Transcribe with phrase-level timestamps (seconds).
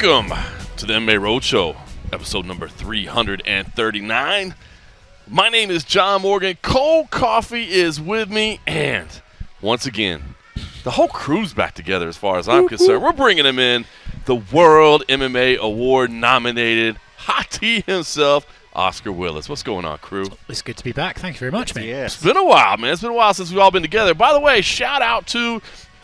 [0.00, 0.32] Welcome
[0.76, 1.76] to the MMA Roadshow,
[2.12, 4.54] episode number 339.
[5.26, 6.56] My name is John Morgan.
[6.62, 9.08] Cold Coffee is with me, and
[9.60, 10.22] once again,
[10.84, 12.76] the whole crew's back together as far as I'm mm-hmm.
[12.76, 13.02] concerned.
[13.02, 13.86] We're bringing him in,
[14.26, 19.48] the World MMA Award nominated Hot Tea himself, Oscar Willis.
[19.48, 20.26] What's going on, crew?
[20.48, 21.18] It's good to be back.
[21.18, 21.88] Thank you very much, mate.
[21.88, 22.92] It's been a while, man.
[22.92, 24.14] It's been a while since we've all been together.
[24.14, 25.60] By the way, shout out to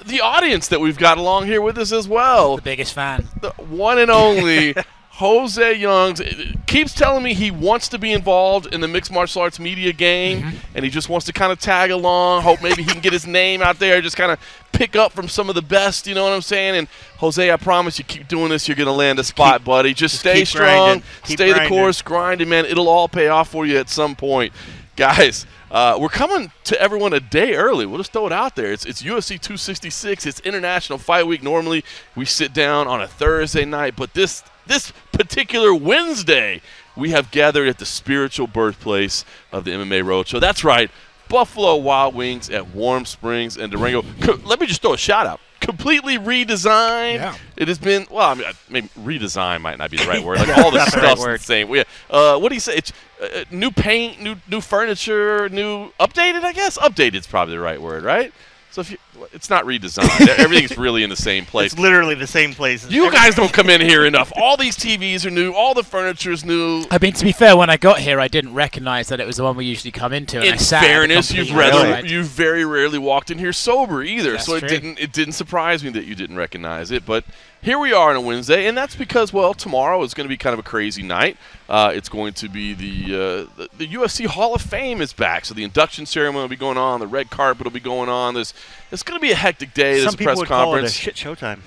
[0.06, 2.56] the audience that we've got along here with us as well.
[2.56, 3.26] The biggest fan.
[3.40, 4.74] The one and only
[5.10, 6.20] Jose Youngs
[6.66, 10.40] keeps telling me he wants to be involved in the mixed martial arts media game,
[10.42, 10.56] Mm-hmm.
[10.74, 12.42] and he just wants to kind of tag along.
[12.42, 14.40] Hope maybe he can get his name out there, just kind of
[14.72, 16.08] pick up from some of the best.
[16.08, 16.74] You know what I'm saying?
[16.74, 19.94] And Jose, I promise you, keep doing this, you're gonna land a spot, Keep- buddy.
[19.94, 21.02] Just, just stay strong, grinding.
[21.24, 21.68] Stay the grinding.
[21.68, 22.64] course, grinding, man.
[22.66, 24.52] It'll all pay off for you at some point,
[24.96, 25.46] guys.
[25.74, 27.84] Uh, we're coming to everyone a day early.
[27.84, 28.72] We'll just throw it out there.
[28.72, 30.24] It's, it's UFC 266.
[30.24, 31.42] It's International Fight Week.
[31.42, 36.62] Normally, we sit down on a Thursday night, but this this particular Wednesday,
[36.96, 40.40] we have gathered at the spiritual birthplace of the MMA Roadshow.
[40.40, 40.92] That's right,
[41.28, 44.04] Buffalo Wild Wings at Warm Springs and Durango.
[44.44, 45.40] Let me just throw a shout out.
[45.64, 47.14] Completely redesigned.
[47.16, 47.36] Yeah.
[47.56, 48.30] It has been well.
[48.30, 50.38] I mean, maybe redesign might not be the right word.
[50.38, 51.68] Like all the Not the right stuff's the same.
[51.68, 52.76] We, uh, what do you say?
[52.76, 56.44] It's uh, new paint, new new furniture, new updated.
[56.44, 58.32] I guess updated is probably the right word, right?
[58.74, 58.98] So if you,
[59.32, 61.74] it's not redesigned, everything's really in the same place.
[61.74, 62.90] It's literally the same place.
[62.90, 64.32] You guys don't come in here enough.
[64.34, 65.52] All these TVs are new.
[65.52, 66.84] All the furniture is new.
[66.90, 69.36] I mean, to be fair, when I got here, I didn't recognise that it was
[69.36, 70.38] the one we usually come into.
[70.38, 72.10] And In I sat at the fairness, you've rather side.
[72.10, 74.68] you very rarely walked in here sober either, That's so it true.
[74.70, 77.06] didn't it didn't surprise me that you didn't recognize it.
[77.06, 77.24] But
[77.64, 80.36] here we are on a Wednesday, and that's because well, tomorrow is going to be
[80.36, 81.38] kind of a crazy night.
[81.66, 83.18] Uh, it's going to be the, uh,
[83.56, 86.76] the the UFC Hall of Fame is back, so the induction ceremony will be going
[86.76, 88.34] on, the red carpet will be going on.
[88.34, 88.52] There's
[88.92, 89.94] it's going to be a hectic day.
[89.94, 90.92] There's Some a people press would call it a conference.
[90.92, 91.60] shit showtime.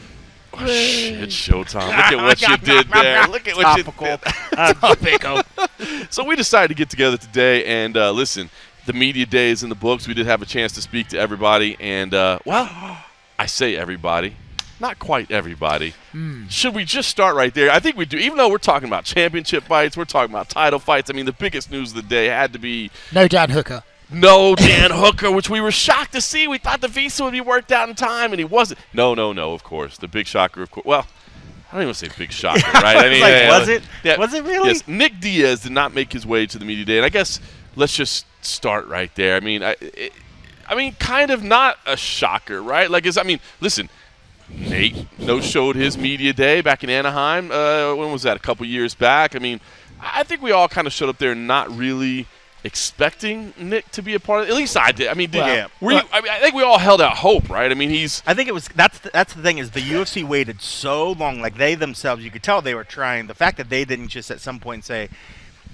[0.53, 1.87] Oh, shit, Showtime!
[1.87, 3.27] Look at what you did there.
[3.27, 4.21] Look at what you did.
[4.79, 5.41] Topical.
[6.09, 8.49] So we decided to get together today and uh, listen.
[8.85, 10.07] The media day is in the books.
[10.07, 12.69] We did have a chance to speak to everybody, and uh, well,
[13.37, 14.37] I say everybody,
[14.79, 15.93] not quite everybody.
[16.11, 16.47] Hmm.
[16.47, 17.69] Should we just start right there?
[17.71, 18.17] I think we do.
[18.17, 21.09] Even though we're talking about championship fights, we're talking about title fights.
[21.09, 23.83] I mean, the biggest news of the day had to be No Dan Hooker.
[24.11, 26.47] no Dan Hooker, which we were shocked to see.
[26.47, 28.79] We thought the visa would be worked out in time, and he wasn't.
[28.93, 29.53] No, no, no.
[29.53, 30.61] Of course, the big shocker.
[30.61, 30.85] Of course.
[30.85, 31.07] Well,
[31.71, 32.95] I don't even say big shocker, right?
[32.97, 34.19] I was like, was it?
[34.19, 34.69] Was it really?
[34.69, 34.87] Yes.
[34.87, 37.39] Nick Diaz did not make his way to the media day, and I guess
[37.75, 39.35] let's just start right there.
[39.35, 40.13] I mean, I, it,
[40.69, 42.89] I mean, kind of not a shocker, right?
[42.91, 43.89] Like, is I mean, listen.
[44.49, 47.51] Nate no showed his media day back in Anaheim.
[47.51, 48.37] Uh, when was that?
[48.37, 49.35] A couple years back.
[49.35, 49.59] I mean,
[49.99, 52.27] I think we all kind of showed up there not really
[52.63, 54.51] expecting Nick to be a part of it.
[54.51, 55.07] At least I did.
[55.07, 55.67] I mean, did, Well, yeah.
[55.79, 57.71] were you, I, mean, I think we all held out hope, right?
[57.71, 60.23] I mean, he's I think it was that's the, that's the thing is the UFC
[60.23, 61.39] waited so long.
[61.41, 63.27] Like they themselves, you could tell they were trying.
[63.27, 65.09] The fact that they didn't just at some point say,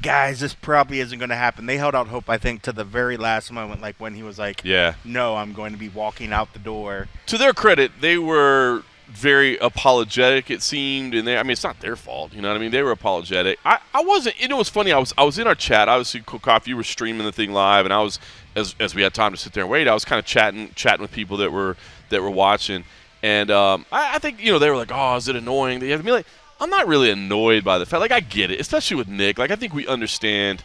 [0.01, 2.29] "Guys, this probably isn't going to happen." They held out hope.
[2.29, 4.95] I think to the very last moment, like when he was like, yeah.
[5.03, 9.57] "No, I'm going to be walking out the door." To their credit, they were very
[9.57, 10.49] apologetic.
[10.49, 12.33] It seemed, and they, I mean, it's not their fault.
[12.33, 12.71] You know what I mean?
[12.71, 13.59] They were apologetic.
[13.63, 14.39] I, I wasn't.
[14.41, 14.91] You know, it was funny.
[14.91, 15.87] I was I was in our chat.
[15.87, 18.19] Obviously, Cold Coffee, you were streaming the thing live, and I was
[18.55, 19.87] as as we had time to sit there and wait.
[19.87, 21.77] I was kind of chatting chatting with people that were
[22.09, 22.83] that were watching,
[23.21, 25.89] and um, I, I think you know they were like, "Oh, is it annoying?" They
[25.89, 26.27] have to be like,
[26.63, 28.00] I'm not really annoyed by the fact.
[28.00, 29.38] Like, I get it, especially with Nick.
[29.38, 30.63] Like, I think we understand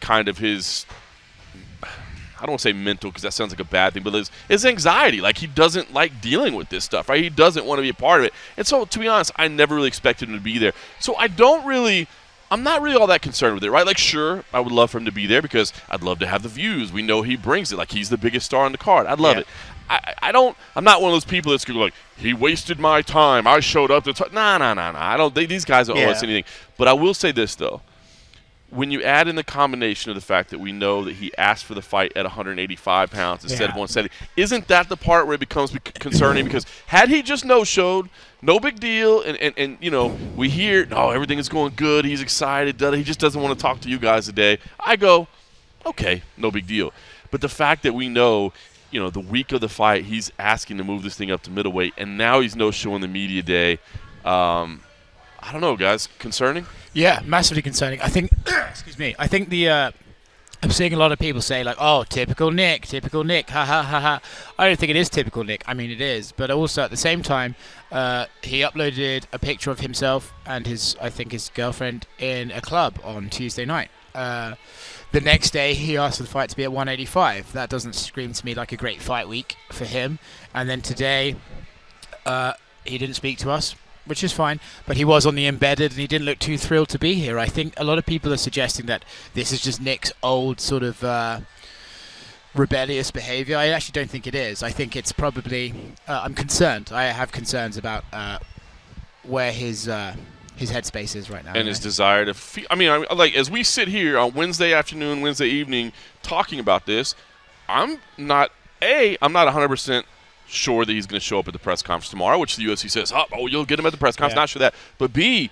[0.00, 0.86] kind of his
[2.44, 4.30] I don't want to say mental because that sounds like a bad thing, but his,
[4.48, 5.22] his anxiety.
[5.22, 7.22] Like he doesn't like dealing with this stuff, right?
[7.22, 8.34] He doesn't want to be a part of it.
[8.58, 10.72] And so, to be honest, I never really expected him to be there.
[11.00, 12.06] So I don't really.
[12.50, 13.86] I'm not really all that concerned with it, right?
[13.86, 16.42] Like, sure, I would love for him to be there because I'd love to have
[16.42, 16.92] the views.
[16.92, 17.76] We know he brings it.
[17.78, 19.06] Like, he's the biggest star on the card.
[19.06, 19.40] I'd love Yeah.
[19.40, 19.46] it.
[19.88, 20.56] I, I don't.
[20.74, 23.46] I'm not one of those people that's gonna go like he wasted my time.
[23.46, 24.12] I showed up to.
[24.12, 24.24] T-.
[24.32, 25.02] Nah, nah, nah, nah.
[25.02, 25.34] I don't.
[25.34, 26.44] They, these guys don't owe us anything.
[26.76, 27.82] But I will say this though
[28.74, 31.64] when you add in the combination of the fact that we know that he asked
[31.64, 35.40] for the fight at 185 pounds instead of 170, isn't that the part where it
[35.40, 36.44] becomes bec- concerning?
[36.44, 38.08] Because had he just no showed,
[38.42, 42.04] no big deal, and, and, and you know we hear, no, everything is going good,
[42.04, 44.58] he's excited, he just doesn't want to talk to you guys today.
[44.80, 45.28] I go,
[45.86, 46.92] okay, no big deal.
[47.30, 48.52] But the fact that we know,
[48.94, 51.50] you know, the week of the fight, he's asking to move this thing up to
[51.50, 53.72] middleweight, and now he's no showing the media day.
[54.24, 54.82] Um,
[55.40, 56.08] I don't know, guys.
[56.20, 56.64] Concerning?
[56.92, 58.00] Yeah, massively concerning.
[58.00, 58.30] I think.
[58.70, 59.16] excuse me.
[59.18, 59.68] I think the.
[59.68, 59.90] Uh,
[60.62, 63.82] I'm seeing a lot of people say like, "Oh, typical Nick, typical Nick." Ha ha
[63.82, 64.20] ha ha.
[64.56, 65.64] I don't think it is typical Nick.
[65.66, 67.56] I mean, it is, but also at the same time,
[67.90, 72.60] uh, he uploaded a picture of himself and his, I think, his girlfriend in a
[72.60, 73.90] club on Tuesday night.
[74.14, 74.54] Uh,
[75.14, 77.52] the next day, he asked for the fight to be at 185.
[77.52, 80.18] That doesn't scream to me like a great fight week for him.
[80.52, 81.36] And then today,
[82.26, 83.76] uh, he didn't speak to us.
[84.06, 84.60] which is fine.
[84.86, 87.38] But he was on the embedded, and he didn't look too thrilled to be here.
[87.38, 89.02] I think a lot of people are suggesting that
[89.32, 91.40] this is just Nick's old sort of uh,
[92.54, 93.56] rebellious behaviour.
[93.56, 94.62] I actually don't think it is.
[94.62, 95.72] I think it's probably.
[96.08, 96.90] Uh, I'm concerned.
[96.92, 98.40] I have concerns about uh,
[99.22, 100.16] where his uh,
[100.56, 101.52] his headspace is right now.
[101.54, 102.66] and his desire to feel.
[102.70, 105.92] I mean, I, like as we sit here on Wednesday afternoon, Wednesday evening,
[106.22, 107.14] talking about this,
[107.68, 108.50] I'm not
[108.82, 109.16] a.
[109.20, 110.06] I'm not 100 percent
[110.46, 112.90] sure that he's going to show up at the press conference tomorrow, which the UFC
[112.90, 114.36] says, oh, oh you'll get him at the press conference.
[114.36, 114.42] Yeah.
[114.42, 115.50] Not sure that, but B.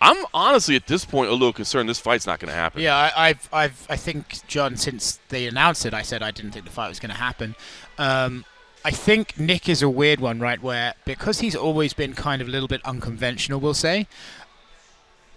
[0.00, 1.88] I'm honestly at this point a little concerned.
[1.88, 2.82] This fight's not going to happen.
[2.82, 6.50] Yeah, I, I've, I've, I think John, since they announced it, I said I didn't
[6.50, 7.54] think the fight was going to happen.
[7.98, 8.44] Um,
[8.84, 10.60] I think Nick is a weird one, right?
[10.62, 14.06] Where because he's always been kind of a little bit unconventional, we'll say.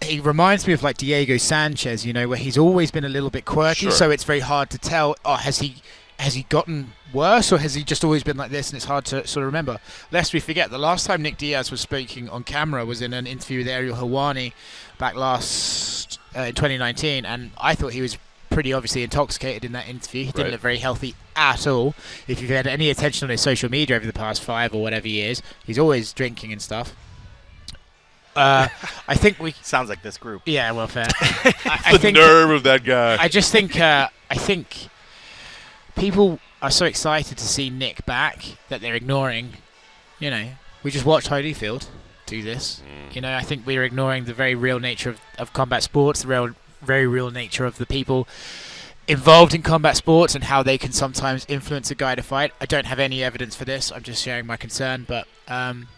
[0.02, 3.30] He reminds me of like Diego Sanchez, you know, where he's always been a little
[3.30, 3.90] bit quirky, Sure.
[3.92, 5.16] so it's very hard to tell.
[5.24, 5.76] Oh, has he
[6.18, 8.70] has he gotten worse, or has he just always been like this?
[8.70, 9.78] And it's hard to sort of remember.
[10.10, 13.26] Lest we forget, the last time Nick Diaz was speaking on camera was in an
[13.26, 14.52] interview with Ariel Helwani
[14.98, 18.18] back last uh, in 2019, and I thought he was
[18.56, 20.24] pretty obviously intoxicated in that interview.
[20.24, 20.52] He didn't Right.
[20.52, 21.94] look very healthy at all.
[22.26, 25.06] If you've had any attention on his social media over the past five or whatever
[25.08, 26.94] years, he's always drinking and stuff.
[28.34, 28.68] Uh,
[29.08, 30.40] I think we, Sounds like this group.
[30.46, 31.06] yeah, well, fair.
[31.20, 33.18] I, I the think nerve of that guy.
[33.20, 34.88] I just think uh, I think
[35.96, 39.52] people are so excited to see Nick back that they're ignoring.
[40.18, 40.48] You know,
[40.82, 41.88] we just watched Holyfield
[42.24, 42.80] do this.
[43.12, 46.28] You know, I think we're ignoring the very real nature of, of combat sports, the
[46.28, 48.28] real, very real nature of the people
[49.08, 52.52] involved in combat sports and how they can sometimes influence a guy to fight.
[52.60, 53.92] I don't have any evidence for this.
[53.92, 55.88] I'm just sharing my concern, but um,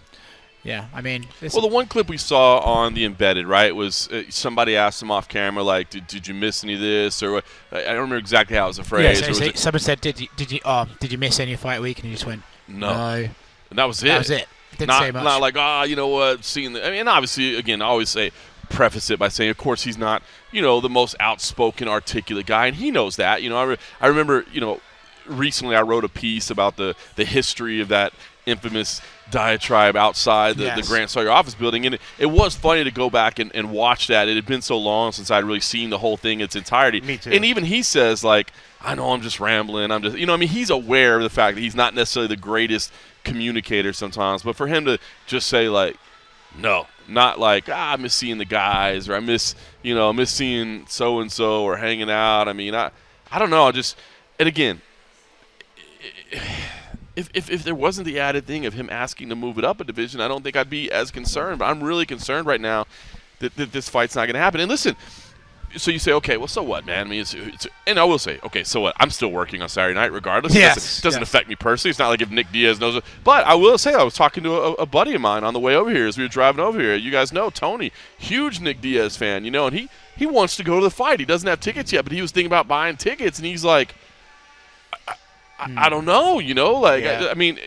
[0.62, 4.08] yeah, I mean, this, Well, the one clip we saw on the embedded, right, was
[4.08, 7.32] uh, somebody asked him off camera, like, "Did, did you miss any of this?" Or
[7.32, 7.44] what?
[7.72, 9.20] I don't remember exactly how it was yeah, phrase.
[9.20, 11.56] so- was so it- someone said, "Did you did you oh, did you miss any
[11.56, 12.92] fight week?" And you just went, no.
[12.92, 13.28] "No."
[13.70, 14.08] and that was it.
[14.08, 14.46] That was it.
[14.72, 15.24] Didn't not, say much.
[15.24, 16.86] not like, ah, you know what, seeing the.
[16.86, 18.30] I mean, obviously, again, I always say,
[18.68, 22.66] preface it by saying, of course, he's not, you know, the most outspoken, articulate guy,
[22.66, 23.42] and he knows that.
[23.42, 24.80] You know, I, re- I remember, you know,
[25.26, 28.12] recently I wrote a piece about the the history of that
[28.46, 32.90] infamous diatribe outside the, the Grant Sawyer office building, and it, it was funny to
[32.90, 34.26] go back and, and watch that.
[34.26, 37.02] It had been so long since I'd really seen the whole thing in its entirety.
[37.02, 37.30] Me too.
[37.30, 39.90] And even he says, like, I know I'm just rambling.
[39.90, 42.28] I'm just, you know, I mean, he's aware of the fact that he's not necessarily
[42.28, 42.90] the greatest
[43.22, 45.98] communicator sometimes, but for him to just say, like,
[46.56, 50.12] no, not like ah, I miss seeing the guys or I miss you know I
[50.12, 52.48] miss seeing so and so or hanging out.
[52.48, 52.90] I mean, I
[53.30, 53.66] I don't know.
[53.66, 53.96] I just
[54.38, 54.80] and again,
[57.16, 59.80] if, if if there wasn't the added thing of him asking to move it up
[59.80, 61.58] a division, I don't think I'd be as concerned.
[61.58, 62.86] But I'm really concerned right now
[63.40, 64.60] that, that this fight's not going to happen.
[64.60, 64.96] And listen.
[65.76, 67.06] So you say, okay, well, so what, man?
[67.06, 68.96] I mean, it's, it's, and I will say, okay, so what?
[68.98, 70.54] I'm still working on Saturday night, regardless.
[70.54, 71.28] It Yes, doesn't, doesn't yes.
[71.28, 71.90] affect me personally.
[71.90, 73.04] It's not like if Nick Diaz knows it.
[73.22, 75.60] But I will say, I was talking to a, a buddy of mine on the
[75.60, 76.94] way over here as we were driving over here.
[76.94, 80.64] You guys know Tony, huge Nick Diaz fan, you know, and he he wants to
[80.64, 81.20] go to the fight.
[81.20, 83.94] He doesn't have tickets yet, but he was thinking about buying tickets, and he's like,
[85.06, 85.14] I,
[85.58, 85.90] I, I hmm.
[85.90, 87.24] don't know, you know, like Yeah.
[87.26, 87.58] I, I mean,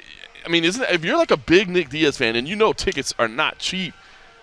[0.46, 3.14] I mean, isn't if you're like a big Nick Diaz fan and you know tickets
[3.20, 3.94] are not cheap.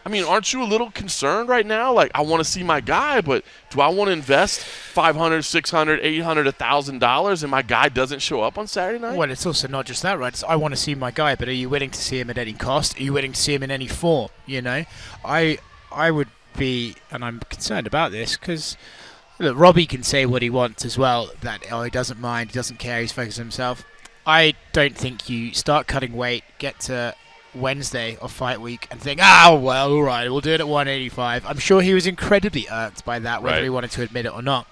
[0.08, 1.92] I mean, aren't you a little concerned right now?
[1.92, 6.00] Like, I want to see my guy, but do I want to invest 500 600
[6.00, 9.18] 800 $1,000 and my guy doesn't show up on Saturday night?
[9.18, 10.32] Well, it's also not just that, right?
[10.32, 12.38] It's, I want to see my guy, but are you willing to see him at
[12.38, 12.98] any cost?
[12.98, 14.30] Are you willing to see him in any form?
[14.46, 14.86] You know,
[15.26, 15.58] I
[15.92, 18.78] I would be, and I'm concerned about this because
[19.38, 21.30] look, Robbie can say what he wants as well.
[21.42, 23.84] That oh, he doesn't mind, he doesn't care, he's focused on himself.
[24.26, 27.14] I don't think you start cutting weight, get to
[27.54, 31.46] Wednesday of fight week, and think, oh well, all right, we'll do it at 185.
[31.46, 33.64] I'm sure he was incredibly irked by that, whether Right.
[33.64, 34.66] he wanted to admit it or not.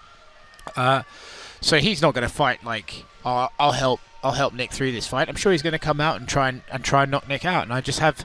[0.76, 1.02] Uh,
[1.60, 5.06] so he's not going to fight like oh, I'll help I'll help Nick through this
[5.06, 5.28] fight.
[5.28, 7.44] I'm sure he's going to come out and try and, and try and knock Nick
[7.44, 7.62] out.
[7.64, 8.24] And I just have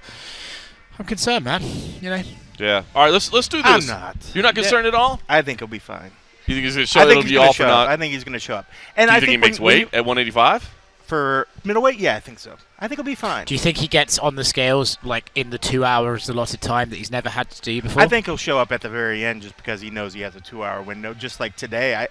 [1.00, 1.62] I'm concerned, man.
[2.02, 2.22] You know,
[2.60, 2.84] Yeah.
[2.96, 3.66] All right, let's let's do this.
[3.66, 4.18] I'm not.
[4.34, 5.22] You're not concerned at all?
[5.30, 6.12] I think he'll be fine.
[6.48, 7.88] You think he's going to show I think he's going to show up.
[7.88, 8.66] I think he's going to show up.
[8.98, 10.70] And Do you I think, he when- makes when you- weight at 185?
[11.12, 12.00] For middleweight?
[12.00, 12.56] Yeah, I think so.
[12.80, 13.44] I think he'll be fine.
[13.44, 16.90] do you think he gets on the scales like in the two hours allotted time
[16.90, 18.02] that he's never had to do before?
[18.02, 20.38] I think he'll show up at the very end just because he knows he has
[20.38, 21.14] a two-hour window.
[21.14, 22.08] Just like today, I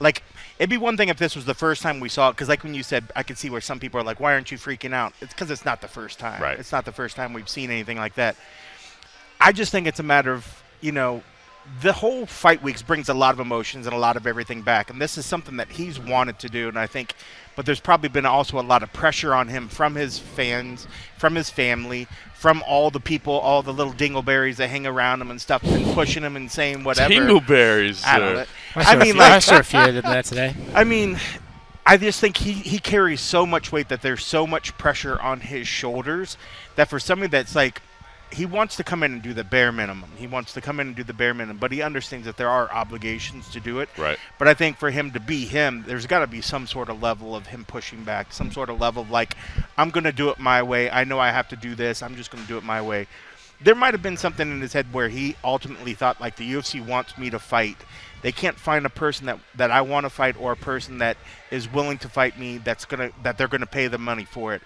[0.00, 0.22] like
[0.58, 2.32] it'd be one thing if this was the first time we saw it.
[2.32, 4.52] Because like when you said, I could see where some people are like, "Why aren't
[4.52, 6.42] you freaking out?" It's because it's not the first time.
[6.42, 6.58] Right.
[6.58, 8.36] It's not the first time we've seen anything like that.
[9.40, 11.22] I just think it's a matter of you know.
[11.80, 14.90] The whole fight weeks brings a lot of emotions and a lot of everything back,
[14.90, 16.68] and this is something that he's wanted to do.
[16.68, 17.14] And I think,
[17.54, 20.86] but there's probably been also a lot of pressure on him from his fans,
[21.18, 25.30] from his family, from all the people, all the little dingleberries that hang around him
[25.30, 27.14] and stuff, and pushing him and saying whatever.
[27.14, 28.04] Dingleberries.
[28.04, 28.44] I don't know.
[28.74, 30.54] I, saw mean, few, I like, saw a few of them today.
[30.74, 31.18] I mean,
[31.86, 35.40] I just think he, he carries so much weight that there's so much pressure on
[35.40, 36.36] his shoulders
[36.76, 37.82] that for somebody that's like
[38.32, 40.10] he wants to come in and do the bare minimum.
[40.16, 42.48] He wants to come in and do the bare minimum, but he understands that there
[42.48, 43.88] are obligations to do it.
[43.98, 44.18] Right.
[44.38, 47.02] But I think for him to be him, there's got to be some sort of
[47.02, 49.36] level of him pushing back, some sort of level of like,
[49.76, 50.90] I'm going to do it my way.
[50.90, 52.02] I know I have to do this.
[52.02, 53.06] I'm just going to do it my way.
[53.60, 56.84] There might have been something in his head where he ultimately thought, like, the UFC
[56.84, 57.76] wants me to fight.
[58.22, 61.16] They can't find a person that, that I want to fight or a person that
[61.50, 64.62] is willing to fight me that's gonna that they're gonna pay the money for it.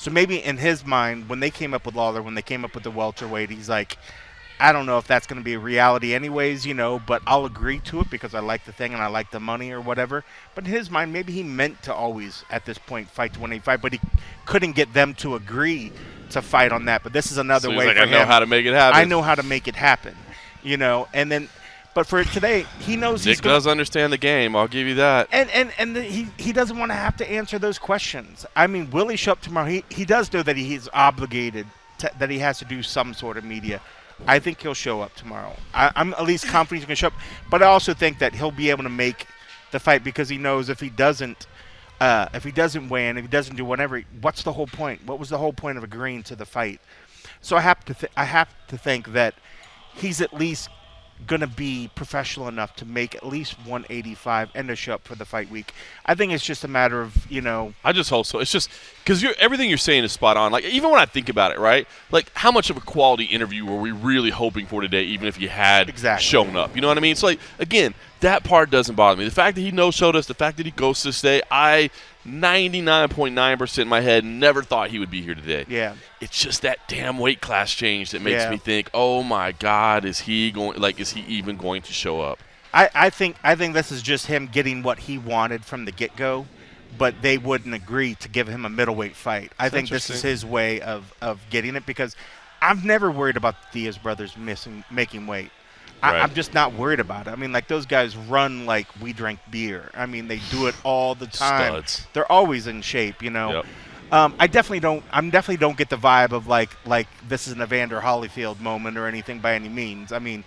[0.00, 2.74] So maybe in his mind, when they came up with Lawler, when they came up
[2.74, 3.98] with the welterweight, he's like,
[4.58, 7.44] I don't know if that's going to be a reality, anyways, you know, but I'll
[7.44, 10.24] agree to it because I like the thing and I like the money or whatever.
[10.54, 13.82] But in his mind, maybe he meant to always, at this point, fight to 185,
[13.82, 14.00] but he
[14.46, 15.92] couldn't get them to agree
[16.30, 17.02] to fight on that.
[17.02, 18.72] But this is another So he's way like, for I know how to make it
[18.72, 18.98] happen.
[18.98, 20.16] I know how to make it happen,
[20.62, 21.08] you know.
[21.12, 21.50] And then,
[21.94, 24.54] but for today, he knows he's Nick does understand the game.
[24.54, 25.28] I'll give you that.
[25.32, 28.46] and and and the, he he doesn't want to have to answer those questions.
[28.54, 29.68] I mean, will he show up tomorrow?
[29.68, 31.66] He he does know that he's obligated
[31.98, 33.80] to, that he has to do some sort of media.
[34.26, 35.56] I think he'll show up tomorrow.
[35.72, 37.14] I, I'm at least confident he's going to show up,
[37.50, 39.26] but I also think that he'll be able to make
[39.70, 41.46] the fight because he knows if he doesn't.
[42.00, 45.04] Uh, if he doesn't win, if he doesn't do whatever, what's the whole point?
[45.04, 46.80] What was the whole point of agreeing to the fight?
[47.42, 49.34] So I have to, th- I have to think that
[49.94, 50.70] he's at least
[51.26, 55.14] going to be professional enough to make at least 185 and to show up for
[55.14, 55.72] the fight week.
[56.06, 58.38] I think it's just a matter of you know I just hope so.
[58.38, 58.70] It's just
[59.04, 60.52] because you're everything you're saying is spot on.
[60.52, 61.86] Like even when I think about it, right?
[62.10, 65.02] Like how much of a quality interview were we really hoping for today?
[65.04, 66.22] Even if you had Exactly.
[66.24, 67.16] shown up, you know what I mean?
[67.16, 69.24] So like again, that part doesn't bother me.
[69.24, 71.90] The fact that he no showed us, the fact that he goes to stay, I
[72.26, 75.64] 99.9 percent in my head never thought he would be here today.
[75.68, 78.50] yeah It's just that damn weight class change that makes Yeah.
[78.50, 80.78] me think, oh my God, is he going?
[80.78, 82.38] Like, is he even going to show up?
[82.72, 85.92] I, I think I think this is just him getting what he wanted from the
[85.92, 86.46] get go,
[86.96, 89.50] but they wouldn't agree to give him a middleweight fight.
[89.58, 92.14] I think this is his way of, of getting it because
[92.62, 95.50] I've never worried about the Diaz brothers missing making weight.
[96.02, 96.22] I, Right.
[96.22, 97.30] I'm just not worried about it.
[97.30, 99.90] I mean, like those guys run like we drank beer.
[99.94, 101.72] I mean, they do it all the time.
[101.84, 102.06] Studs.
[102.14, 103.52] They're always in shape, you know.
[103.52, 103.66] Yep.
[104.12, 105.04] Um, I definitely don't.
[105.12, 108.96] I'm definitely don't get the vibe of like like this is an Evander Holyfield moment
[108.96, 110.10] or anything by any means.
[110.10, 110.42] I mean,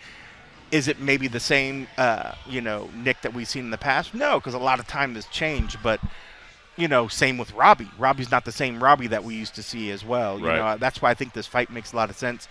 [0.71, 4.13] is it maybe the same uh, you know Nick that we've seen in the past?
[4.13, 5.77] No, because a lot of time has changed.
[5.81, 6.01] But
[6.75, 7.89] you know, same with Robbie.
[7.97, 10.39] Robbie's not the same Robbie that we used to see as well.
[10.39, 10.57] You Right.
[10.57, 12.47] know, that's why I think this fight makes a lot of sense.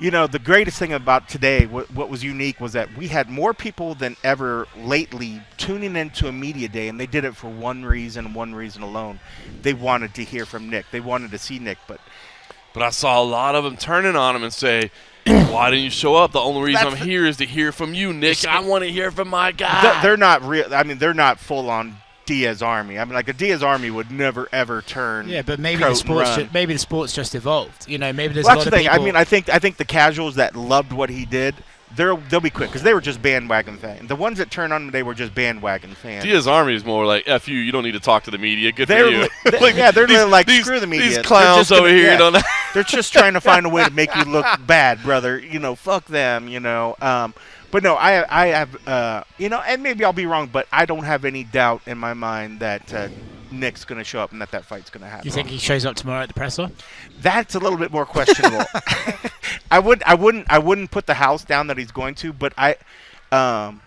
[0.00, 3.28] You know, the greatest thing about today, what, what was unique, was that we had
[3.28, 7.50] more people than ever lately tuning into a media day, and they did it for
[7.50, 9.20] one reason, one reason alone.
[9.60, 10.86] They wanted to hear from Nick.
[10.90, 12.00] They wanted to see Nick, but
[12.72, 14.90] But I saw a lot of them turning on him and say,
[15.26, 16.32] "Why didn't you show up?
[16.32, 18.46] The only reason That's I'm the- here is to hear from you, Nick.
[18.46, 20.74] I want to hear from my guy." they're not real.
[20.74, 21.96] I mean, they're not full on
[22.30, 22.98] Diaz Army.
[22.98, 25.28] I mean, like a Diaz Army would never ever turn.
[25.28, 26.40] Yeah, but maybe the sports run.
[26.40, 27.88] ju- maybe the sports just evolved.
[27.88, 28.90] You know, maybe there's Well, a that's lot the of thing.
[28.90, 29.02] people.
[29.02, 31.56] I mean, I think I think the casuals that loved what he did,
[31.96, 34.06] they're they'll be quick because they were just bandwagon fans.
[34.08, 36.22] The ones that turned on him, they were just bandwagon fans.
[36.22, 38.70] Diaz Army is more like "f you." You don't need to talk to the media.
[38.70, 39.20] Good They're for you.
[39.22, 39.28] li-
[39.72, 42.12] they- yeah, they're these, like, these, "Screw the media." These clowns just gonna- over here
[42.12, 42.16] yeah.
[42.18, 42.36] don't.
[42.74, 45.36] They're just trying to find a way to make you look bad, brother.
[45.40, 46.46] You know, fuck them.
[46.46, 46.94] You know.
[47.02, 47.34] Um,
[47.70, 50.86] but no, I I have uh, you know, and maybe I'll be wrong, but I
[50.86, 53.08] don't have any doubt in my mind that uh,
[53.50, 55.26] Nick's going to show up and that that fight's going to happen.
[55.26, 56.70] You think he shows up tomorrow at the presser?
[57.20, 58.64] That's a little bit more questionable.
[59.70, 62.52] I would I wouldn't I wouldn't put the house down that he's going to, but
[62.56, 62.76] I
[63.32, 63.80] um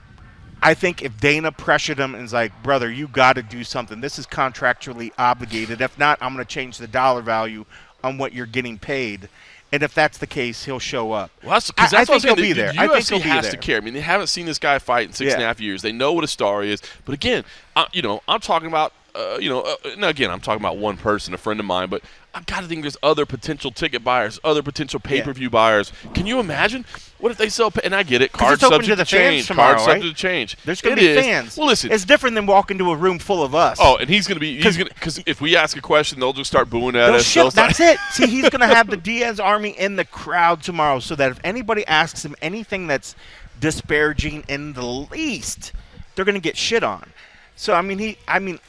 [0.61, 3.99] I think if Dana pressured him and is like, brother, you got to do something.
[3.99, 5.81] This is contractually obligated.
[5.81, 7.65] If not, I'm going to change the dollar value
[8.01, 9.27] on what you're getting paid.
[9.73, 11.31] And if that's the case, he'll show up.
[11.41, 12.73] Well, that's, 'cause I- I that's I'm think he'll be The- there.
[12.73, 13.51] The I think he'll be has there.
[13.53, 13.77] to care.
[13.77, 15.81] I mean, they haven't seen this guy fight in six and a half years.
[15.81, 16.79] They know what a star is.
[17.05, 17.43] But again,
[17.75, 20.77] I, you know, I'm talking about, uh, you know, uh, now again, I'm talking about
[20.77, 21.89] one person, a friend of mine.
[21.89, 22.01] But
[22.33, 25.91] I've got to think there's other potential ticket buyers, other potential pay-per-view buyers.
[26.15, 26.83] Can you imagine?
[27.19, 27.69] What if they sell?
[27.71, 28.31] pa- And I get it.
[28.31, 29.47] Card subject to the fans change.
[29.47, 29.93] tomorrow, Card right?
[30.01, 30.57] subject to change.
[30.65, 31.19] There's going to be is.
[31.23, 31.57] fans.
[31.57, 31.91] Well, listen.
[31.91, 33.77] It's different than walking to a room full of us.
[33.79, 34.59] Oh, and he's gonna be.
[34.59, 37.23] He's gonna because if we ask a question, they'll just start booing at us.
[37.23, 37.99] shit- that's it.
[38.11, 41.39] See, he's going to have the Diaz army in the crowd tomorrow, so that if
[41.43, 43.15] anybody asks him anything that's
[43.59, 45.71] disparaging in the least,
[46.15, 47.11] they're going to get shit on.
[47.55, 48.17] So I mean, he.
[48.27, 48.59] I mean,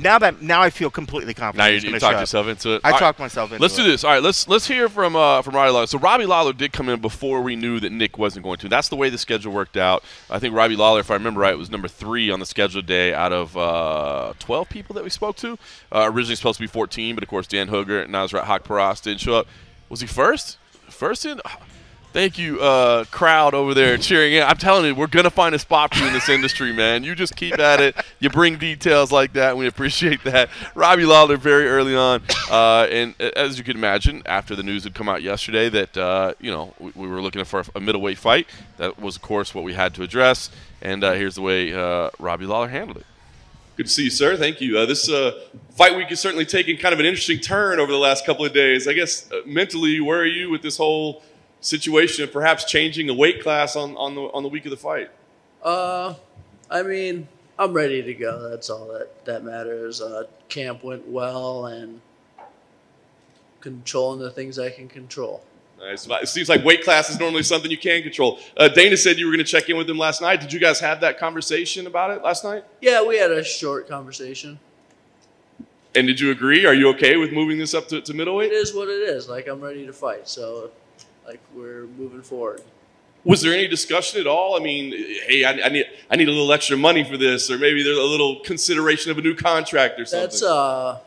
[0.00, 1.58] now that now I feel completely confident.
[1.58, 2.80] Now you, he's you talked yourself into it.
[2.84, 2.98] I All right.
[3.00, 3.60] talked myself into it.
[3.62, 4.04] Let's do this.
[4.04, 5.86] All right, let's let's hear from uh, from Robbie Lawler.
[5.86, 8.68] So Robbie Lawler did come in before we knew that Nick wasn't going to.
[8.68, 10.02] That's the way the schedule worked out.
[10.30, 13.14] I think Robbie Lawler, if I remember right, was number three on the schedule day
[13.14, 15.58] out of uh, twelve people that we spoke to.
[15.92, 19.20] Uh, originally supposed to be fourteen, but of course Dan Hooker and Nasrat Haqparast didn't
[19.20, 19.46] show up.
[19.88, 20.58] Was he first?
[20.88, 21.40] First in?
[22.16, 24.42] Thank you, uh, crowd over there cheering in.
[24.42, 27.04] I'm telling you, we're gonna find a spot for you in this industry, man.
[27.04, 27.94] You just keep at it.
[28.20, 29.50] You bring details like that.
[29.50, 30.48] And we appreciate that.
[30.74, 34.94] Robbie Lawler, very early on, uh, and as you can imagine, after the news had
[34.94, 38.46] come out yesterday that uh, you know we, we, were looking for a middleweight fight,
[38.78, 40.48] that was of course what we had to address.
[40.80, 43.06] And uh, here's the way uh, Robbie Lawler handled it.
[43.76, 44.38] Good to see you, sir.
[44.38, 44.78] Thank you.
[44.78, 45.38] Uh, this uh,
[45.72, 48.54] fight week has certainly taken kind of an interesting turn over the last couple of
[48.54, 48.88] days.
[48.88, 51.22] I guess uh, mentally, where are you with this whole
[51.60, 54.76] situation of perhaps changing a weight class on, on the on the week of the
[54.76, 55.10] fight?
[55.62, 56.14] Uh,
[56.70, 58.50] I mean, I'm ready to go.
[58.50, 60.00] That's all that that matters.
[60.00, 62.00] Uh, camp went well, and
[63.60, 65.42] controlling the things I can control.
[65.78, 66.06] Nice.
[66.08, 68.38] It seems like weight class is normally something you can control.
[68.56, 70.40] Uh, Dana said you were going to check in with him last night.
[70.40, 72.64] Did you guys have that conversation about it last night?
[72.80, 74.58] Yeah, we had a short conversation.
[75.94, 76.64] And did you agree?
[76.64, 78.52] Are you okay with moving this up to, to middleweight?
[78.52, 79.28] It is what it is.
[79.28, 80.28] Like I'm ready to fight.
[80.28, 80.70] So
[81.26, 82.62] like we're moving forward.
[83.24, 84.56] Was there any discussion at all?
[84.56, 87.58] I mean, hey, I, I, need I need a little extra money for this, or
[87.58, 90.28] maybe there's a little consideration of a new contract or something.
[90.28, 91.00] That's uh,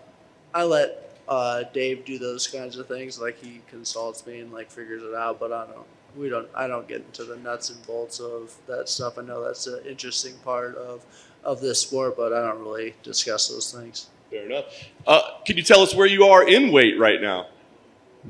[0.53, 3.21] I let uh, Dave do those kinds of things.
[3.21, 5.87] Like he consults me and like figures it out, but I don't.
[6.17, 6.49] We don't.
[6.53, 9.17] I don't get into the nuts and bolts of that stuff.
[9.17, 11.05] I know that's an interesting part of
[11.45, 14.07] of this sport, but I don't really discuss those things.
[14.29, 14.65] Fair enough.
[15.07, 17.47] Uh, can you tell us where you are in weight right now?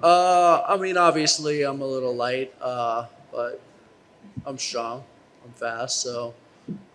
[0.02, 3.62] Uh, I mean, obviously, I'm a little light, uh, but
[4.46, 5.04] I'm strong.
[5.44, 6.34] I'm fast, so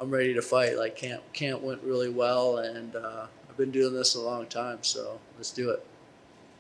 [0.01, 0.79] I'm ready to fight.
[0.79, 4.79] Like camp, camp went really well, and uh, I've been doing this a long time,
[4.83, 5.85] so let's do it.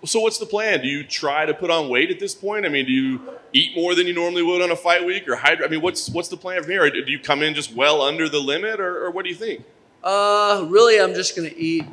[0.04, 0.82] So, what's the plan?
[0.82, 2.66] Do you try to put on weight at this point?
[2.66, 3.20] I mean, do you
[3.54, 5.66] eat more than you normally would on a fight week, or hydrate?
[5.66, 6.90] I mean, what's what's the plan from here?
[6.90, 9.64] Do you come in just well under the limit, or, or what do you think?
[10.02, 11.86] Uh, really, I'm just gonna eat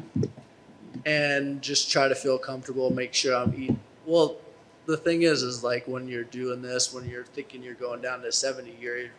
[1.05, 2.91] and just try to feel comfortable.
[2.91, 4.37] Make sure I'm eating well,
[4.85, 8.21] the thing is, is like when you're doing this, when you're thinking you're going down
[8.21, 9.09] to 70, you're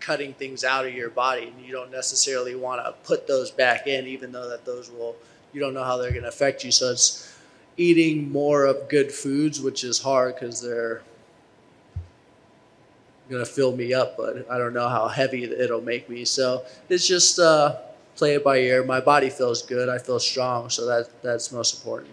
[0.00, 3.86] cutting things out of your body, and you don't necessarily want to put those back
[3.86, 5.16] in, even though that those will,
[5.52, 6.70] you don't know how they're going to affect you.
[6.70, 7.34] So it's
[7.76, 11.02] eating more of good foods, which is hard because they're
[13.28, 16.24] going to fill me up, but I don't know how heavy it'll make me.
[16.24, 17.76] So it's just uh,
[18.16, 18.84] play it by ear.
[18.84, 19.88] My body feels good.
[19.88, 22.12] I feel strong, so that that's most important.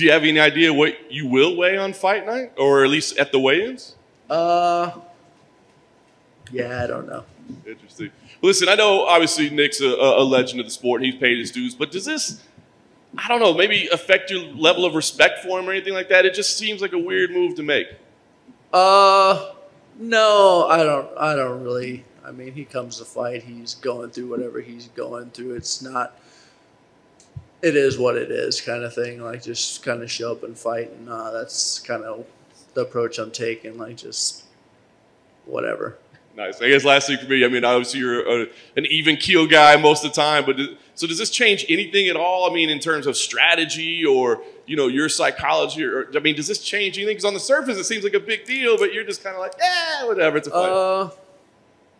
[0.00, 3.18] Do you have any idea what you will weigh on fight night, or at least
[3.18, 3.96] at the weigh-ins?
[4.30, 4.92] Uh,
[6.50, 7.22] yeah, I don't know.
[7.66, 8.10] Interesting.
[8.40, 11.50] Listen, I know obviously Nick's a, a legend of the sport and he's paid his
[11.50, 12.42] dues, but does this,
[13.18, 16.24] I don't know, maybe affect your level of respect for him or anything like that?
[16.24, 17.88] It just seems like a weird move to make.
[18.72, 19.52] Uh,
[19.98, 21.10] no, I don't.
[21.18, 22.06] I don't really.
[22.24, 23.42] I mean, he comes to fight.
[23.42, 25.56] He's going through whatever he's going through.
[25.56, 26.18] It's not
[27.62, 29.22] it is what it is kind of thing.
[29.22, 32.26] Like just kind of show up and fight, and uh, that's kind of
[32.74, 33.78] the approach I'm taking.
[33.78, 34.44] Like just
[35.46, 35.98] whatever.
[36.36, 36.62] Nice.
[36.62, 38.46] I guess last for me, I mean, obviously you're a,
[38.76, 40.56] an even keel guy most of the time, but
[40.94, 42.48] so does this change anything at all?
[42.48, 46.46] I mean, in terms of strategy or you know your psychology, or I mean, does
[46.46, 47.16] this change anything?
[47.16, 49.40] Because on the surface it seems like a big deal, but you're just kind of
[49.40, 50.70] like, yeah, whatever, it's a fight.
[50.70, 51.10] Uh,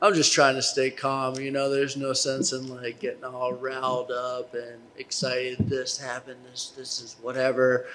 [0.03, 1.37] I'm just trying to stay calm.
[1.37, 5.59] You know, there's no sense in like getting all riled up and excited.
[5.69, 6.39] This happened.
[6.51, 7.87] This this is whatever.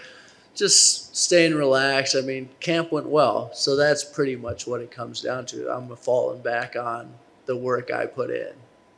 [0.53, 2.15] Just staying relaxed.
[2.15, 5.69] I mean, camp went well, so that's pretty much what it comes down to.
[5.69, 7.11] I'm falling back on
[7.45, 8.53] the work I put in.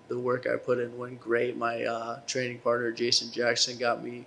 [0.10, 1.58] The work I put in went great.
[1.58, 4.26] My uh, training partner Jason Jackson got me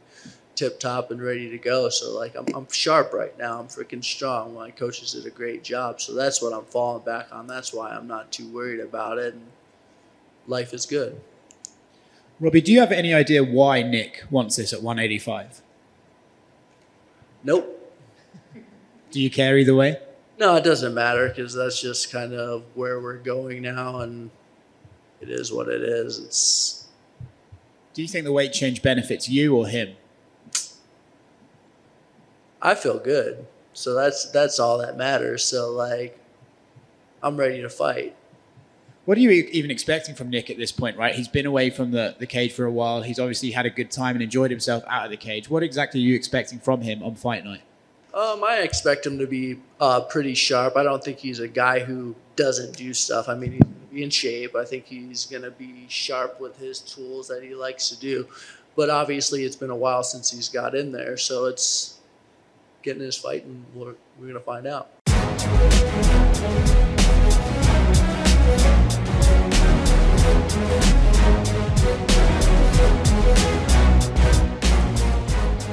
[0.54, 1.88] tip top and ready to go.
[1.88, 3.58] So like I'm, I'm sharp right now.
[3.58, 4.54] I'm freaking strong.
[4.54, 6.00] My coaches did a great job.
[6.00, 7.46] So that's what I'm falling back on.
[7.46, 9.34] That's why I'm not too worried about it.
[9.34, 9.46] And
[10.46, 11.20] life is good.
[12.40, 15.60] Robbie, do you have any idea why Nick wants this at 185?
[17.44, 17.76] Nope.
[19.10, 19.98] Do you care either way?
[20.38, 24.30] No, it doesn't matter because that's just kind of where we're going now, and
[25.20, 26.18] it is what it is.
[26.18, 26.88] It's.
[27.92, 29.96] Do you think the weight change benefits you or him?
[32.62, 33.46] I feel good.
[33.72, 35.44] So that's that's all that matters.
[35.44, 36.18] So like
[37.22, 38.16] I'm ready to fight.
[39.06, 41.14] What are you even expecting from Nick at this point, right?
[41.14, 43.02] He's been away from the, the cage for a while.
[43.02, 45.48] He's obviously had a good time and enjoyed himself out of the cage.
[45.48, 47.62] What exactly are you expecting from him on fight night?
[48.12, 50.76] Um, I expect him to be uh, pretty sharp.
[50.76, 53.28] I don't think he's a guy who doesn't do stuff.
[53.28, 53.52] I mean,
[53.90, 54.54] he's in shape.
[54.54, 58.28] I think he's going to be sharp with his tools that he likes to do.
[58.76, 61.99] But obviously, it's been a while since he's got in there, so it's
[62.82, 64.90] get in this fight, and we're, we're going to find out.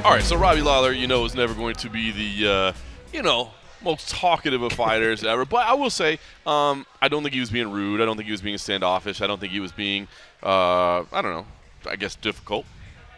[0.04, 2.72] All right, so Robbie Lawler, you know, is never going to be the, uh,
[3.12, 3.50] you know,
[3.82, 5.44] most talkative of fighters ever.
[5.44, 8.00] But I will say, um, I don't think he was being rude.
[8.00, 9.20] I don't think he was being standoffish.
[9.20, 10.08] I don't think he was being,
[10.42, 11.46] uh, I don't know,
[11.86, 12.64] I guess difficult.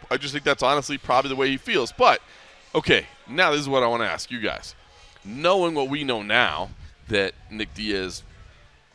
[0.09, 1.93] I just think that's honestly probably the way he feels.
[1.93, 2.21] But
[2.75, 4.75] okay, now this is what I want to ask you guys.
[5.23, 6.69] Knowing what we know now
[7.07, 8.23] that Nick Diaz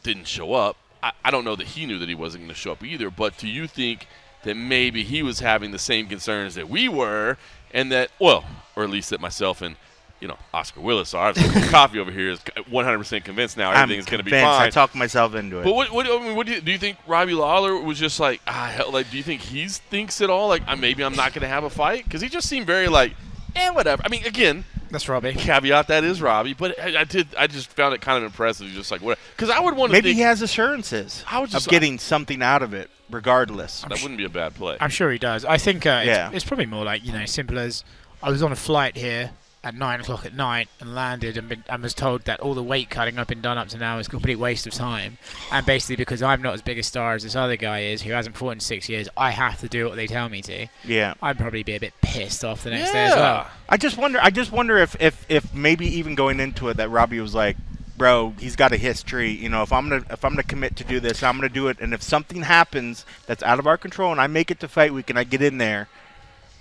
[0.03, 2.55] didn't show up, I, I don't know that he knew that he wasn't going to
[2.55, 3.11] show up either.
[3.11, 4.07] But do you think
[4.43, 7.37] that maybe he was having the same concerns that we were,
[7.73, 8.45] and that, well,
[8.75, 9.77] or at least that myself and
[10.21, 11.35] you know, Oscar Willis, our
[11.69, 14.63] coffee over here is 100% convinced now everything's going to be fine.
[14.63, 15.65] I talked myself into it.
[15.65, 16.73] But what, what, I mean, what do you do?
[16.73, 20.21] You think Robbie Lawler was just like, ah, hell, like, do you think he thinks
[20.23, 22.05] at all, like, uh, maybe I'm not going to have a fight?
[22.05, 23.13] Because he just seemed very like,
[23.57, 24.03] eh, whatever.
[24.05, 25.33] I mean, again, That's Robbie.
[25.35, 28.69] caveat that is Robbie, but I, I did, I just found it kind of impressive.
[28.69, 29.19] Just like, what?
[29.37, 31.99] Because I would want to Maybe think he has assurances I would just- of getting
[31.99, 33.83] something out of it, regardless.
[33.83, 34.77] that wouldn't be a bad play.
[34.81, 35.45] I'm sure he does.
[35.45, 36.27] I think uh, Yeah.
[36.29, 37.85] it's, it's probably more like you know, simple as
[38.23, 39.31] I was on a flight here
[39.67, 42.63] at nine o'clock at night and landed and, been, and was told that all the
[42.63, 45.19] weight cutting I've been done up to now is a complete waste of time.
[45.51, 48.13] And basically, because I'm not as big a star as this other guy is, who
[48.13, 50.69] hasn't fought in six years, I have to do what they tell me to.
[50.85, 51.15] Yeah.
[51.21, 53.49] I'd probably be a bit pissed off the next day as well.
[53.69, 54.21] I just wonder.
[54.23, 57.57] I just wonder if, if, if maybe even going into it, that Robbie was like,
[57.97, 59.31] "Bro, he's got a history.
[59.31, 61.67] You know, if I'm gonna if I'm gonna commit to do this, I'm gonna do
[61.67, 61.79] it.
[61.81, 64.95] And if something happens that's out of our control, and I make it to fight
[64.95, 65.89] week, and I get in there,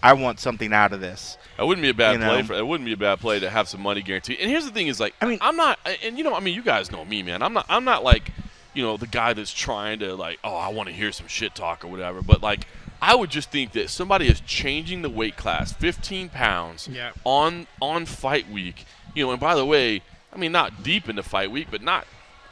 [0.05, 1.37] I want something out of this.
[1.57, 2.29] That wouldn't be a bad You know?
[2.29, 2.43] play.
[2.43, 4.39] For, it wouldn't be a bad play to have some money guaranteed.
[4.39, 6.35] And here's the thing: is like, I I mean, mean- I'm not, and you know,
[6.35, 7.41] I mean, you guys know me, man.
[7.41, 8.29] I'm not, I'm not like,
[8.73, 11.55] you know, the guy that's trying to like, oh, I want to hear some shit
[11.55, 12.21] talk or whatever.
[12.21, 12.67] But like,
[13.01, 17.11] I would just think that somebody is changing the weight class, 15 pounds, Yeah.
[17.23, 18.85] on on fight week.
[19.13, 20.01] You know, and by the way,
[20.33, 22.05] I mean, not deep into fight week, but not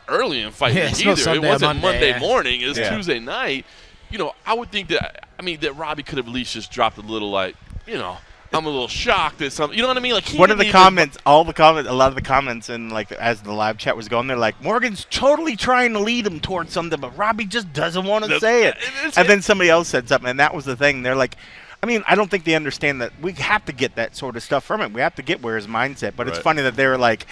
[0.07, 1.45] early in fight Yeah, week it's not either.
[1.45, 2.19] it wasn't Monday, Monday yeah.
[2.19, 2.95] morning; it was Yeah.
[2.95, 3.65] Tuesday night.
[4.13, 5.27] You know, I would think that.
[5.37, 8.17] I mean, that Robbie could have at least just dropped a little like, you know.
[8.53, 9.75] I'm a little shocked at something.
[9.75, 10.13] You know what I mean?
[10.13, 13.11] Like of didn't the comments, all the comments, a lot of the comments, and like
[13.11, 16.71] as the live chat was going, they're like, Morgan's totally trying to lead him towards
[16.71, 18.77] something, but Robbie just doesn't want to say it.
[19.17, 21.01] And then somebody else said something, and that was the thing.
[21.01, 21.35] They're like,
[21.81, 24.43] I mean, I don't think they understand that we have to get that sort of
[24.43, 24.93] stuff from him.
[24.93, 26.15] We have to get where his mindset.
[26.15, 27.25] But it's funny that they were like,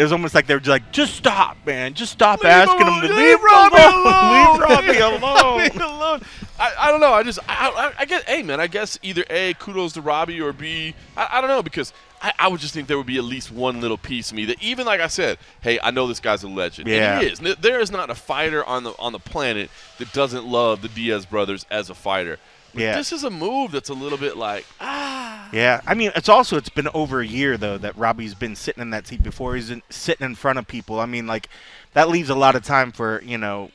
[0.00, 2.86] it was almost like they were just like, just stop, man, just stop Leave asking
[2.86, 3.16] him to alone.
[3.18, 4.32] leave Robbie Robbie alone.
[4.32, 5.58] leave Robbie alone.
[5.58, 6.22] Leave alone.
[6.58, 7.12] I, I don't know.
[7.12, 8.60] I just I, I, I guess hey man.
[8.60, 12.32] I guess either a kudos to Robbie or b I, I don't know because I,
[12.38, 14.62] I would just think there would be at least one little piece of me that
[14.62, 16.88] even like I said, hey, I know this guy's a legend.
[16.88, 17.18] Yeah.
[17.20, 17.56] And he is.
[17.58, 21.26] There is not a fighter on the on the planet that doesn't love the Diaz
[21.26, 22.38] brothers as a fighter.
[22.72, 22.96] But Yeah.
[22.96, 25.29] This is a move that's a little bit like ah.
[25.52, 28.82] Yeah, I mean, it's also it's been over a year though that Robbie's been sitting
[28.82, 31.00] in that seat before he's in, sitting in front of people.
[31.00, 31.48] I mean, like
[31.94, 33.70] that leaves a lot of time for you know,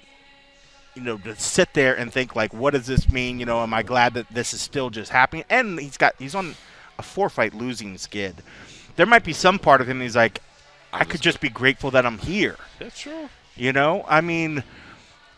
[0.95, 3.39] you know, to sit there and think like, what does this mean?
[3.39, 5.43] You know, am I glad that this is still just happening?
[5.49, 6.55] And he's got he's on
[6.97, 8.35] a four fight losing skid.
[8.95, 10.41] There might be some part of him he's like,
[10.93, 12.55] I could just be grateful that I'm here.
[12.79, 13.29] That's true.
[13.57, 14.63] You know, I mean,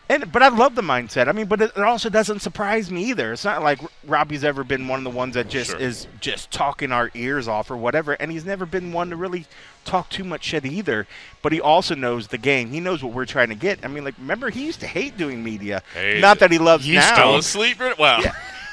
[0.08, 1.28] and but I love the mindset.
[1.28, 3.32] I mean, but it, it also doesn't surprise me either.
[3.32, 5.78] It's not like Robbie's ever been one of the ones that just Sure.
[5.80, 9.46] is just talking our ears off or whatever, and he's never been one to really
[9.84, 11.06] talk too much shit either.
[11.42, 12.70] But he also knows the game.
[12.70, 13.84] He knows what we're trying to get.
[13.84, 15.82] I mean, like remember he used to hate doing media.
[15.94, 16.40] Hated not it.
[16.40, 17.16] that he loves You now.
[17.16, 17.80] fell asleep.
[17.80, 18.20] right- Wow.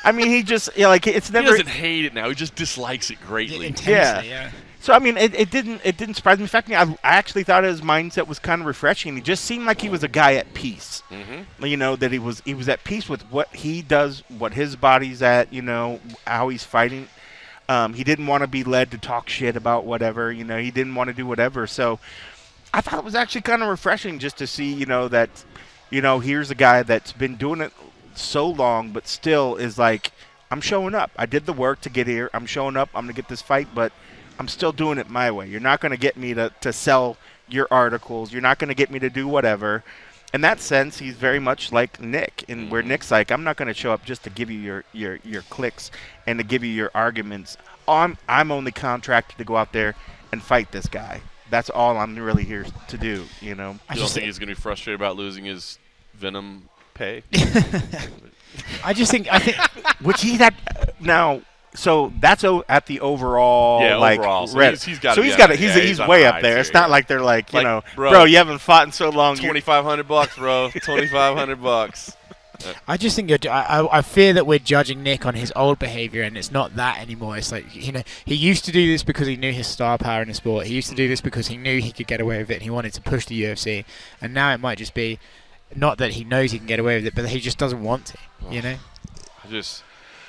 [0.04, 1.46] I mean, he just yeah, like it's never.
[1.48, 2.30] He doesn't hate it now.
[2.30, 3.66] He just dislikes it greatly.
[3.66, 4.22] Intensely, Yeah.
[4.22, 4.52] yeah.
[4.86, 6.44] So I mean, it, it didn't it didn't surprise me.
[6.44, 9.16] In fact, I, I actually thought his mindset was kind of refreshing.
[9.16, 11.02] He just seemed like he was a guy at peace.
[11.10, 11.66] Mm-hmm.
[11.66, 14.76] You know that he was he was at peace with what he does, what his
[14.76, 15.52] body's at.
[15.52, 17.08] You know how he's fighting.
[17.68, 20.32] Um, he didn't want to be led to talk shit about whatever.
[20.32, 21.66] You know he didn't want to do whatever.
[21.66, 22.00] So
[22.72, 25.46] I thought it was actually kind of refreshing just to see you know that
[25.90, 27.74] you know here's a guy that's been doing it
[28.14, 30.12] so long, but still is like
[30.52, 31.10] I'm showing up.
[31.18, 32.30] I did the work to get here.
[32.36, 32.90] I'm showing up.
[32.94, 33.92] I'm gonna get this fight, but
[34.40, 35.48] I'm still doing it my way.
[35.48, 37.18] You're not gonna get me to to sell
[37.48, 38.32] your articles.
[38.32, 39.84] You're not gonna get me to do whatever.
[40.34, 42.90] In that sense, he's very much like Nick, and where mm-hmm.
[42.90, 45.44] Nick's like, I'm not going to show up just to give you your, your, your
[45.44, 45.92] clicks
[46.28, 47.56] and to give you your arguments.
[47.88, 49.96] I'm I'm only contracted to go out there
[50.34, 51.22] and fight this guy.
[51.50, 53.24] That's all I'm really here to do.
[53.40, 53.78] You know.
[53.88, 55.80] I You don't just think he's going to be frustrated about losing his
[56.20, 56.64] Venum
[56.96, 57.24] pay?
[58.84, 59.58] I just think I think
[60.02, 60.54] Which he that
[61.00, 61.42] now.
[61.76, 64.48] So that's o- at the overall Yeah, like overall.
[64.48, 65.58] So red- he's- he's gotta so be he's got there.
[65.58, 66.54] he's Yeah, he's, he's way up there.
[66.54, 66.92] tier, It's not yeah.
[66.92, 69.36] like they're like you Like, know, bro- bro, you haven't fought in so long.
[69.38, 70.72] you- Twenty five hundred bucks, bro.
[70.82, 72.16] Twenty five hundred bucks.
[72.88, 73.38] I just think you're.
[73.52, 76.78] I, I I fear that we're judging Nick on his old behavior, and it's not
[76.78, 77.36] that anymore.
[77.38, 80.22] It's like you know, he used to do this because he knew his star power
[80.22, 80.66] in the sport.
[80.66, 82.64] He used to do this because he knew he could get away with it, and
[82.64, 83.84] he wanted to push the UFC.
[84.22, 85.20] And now it might just be,
[85.76, 88.06] not that he knows he can get away with it, but he just doesn't want
[88.08, 88.18] to.
[88.50, 88.76] You know.
[89.44, 89.84] I just,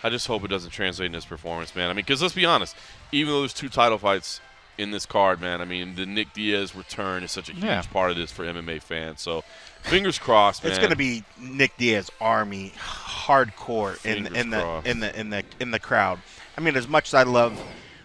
[0.06, 1.90] I just hope it doesn't translate in his performance, man.
[1.90, 2.76] I mean, because let's be honest,
[3.12, 4.40] even though there's two title fights,
[4.78, 5.60] in this card, man.
[5.60, 7.82] I mean, the Nick Diaz return is such a huge Yeah.
[7.92, 9.20] part of this for MMA fans.
[9.20, 9.42] So,
[9.82, 10.70] fingers crossed, man.
[10.72, 15.30] It's going to be Nick Diaz army hardcore in Fingers in the in the in
[15.30, 16.18] the in the crowd.
[16.56, 17.60] I mean, as much as I love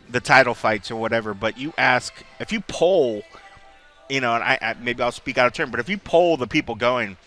[0.10, 3.24] the title fights or whatever, but you ask if you poll,
[4.10, 6.38] you know, and I, I maybe I'll speak out of turn, but if you poll
[6.38, 7.18] the people going,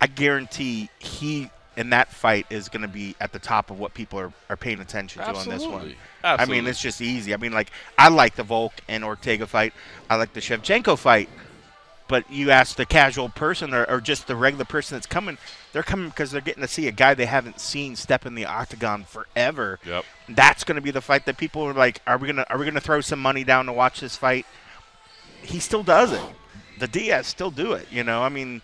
[0.00, 3.94] I guarantee he in that fight is going to be at the top of what
[3.94, 5.94] people are, are paying attention to on this one.
[6.24, 6.54] Absolutely.
[6.54, 7.32] I mean, it's just easy.
[7.34, 9.72] I mean, like I like the Volk and Ortega fight.
[10.10, 11.28] I like the Shevchenko fight.
[12.08, 15.38] But you ask the casual person or, or just the regular person that's coming,
[15.72, 18.44] they're coming because they're getting to see a guy they haven't seen step in the
[18.44, 19.78] octagon forever.
[19.86, 20.04] Yep.
[20.28, 22.66] That's going to be the fight that people are like, are we gonna are we
[22.66, 24.44] gonna throw some money down to watch this fight?
[25.40, 26.20] He still does it.
[26.78, 27.86] The Diaz still do it.
[27.90, 28.60] You know, I mean,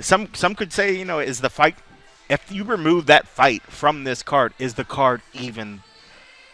[0.00, 1.76] some some could say, you know, is the fight
[2.28, 5.82] if you remove that fight from this card, is the card even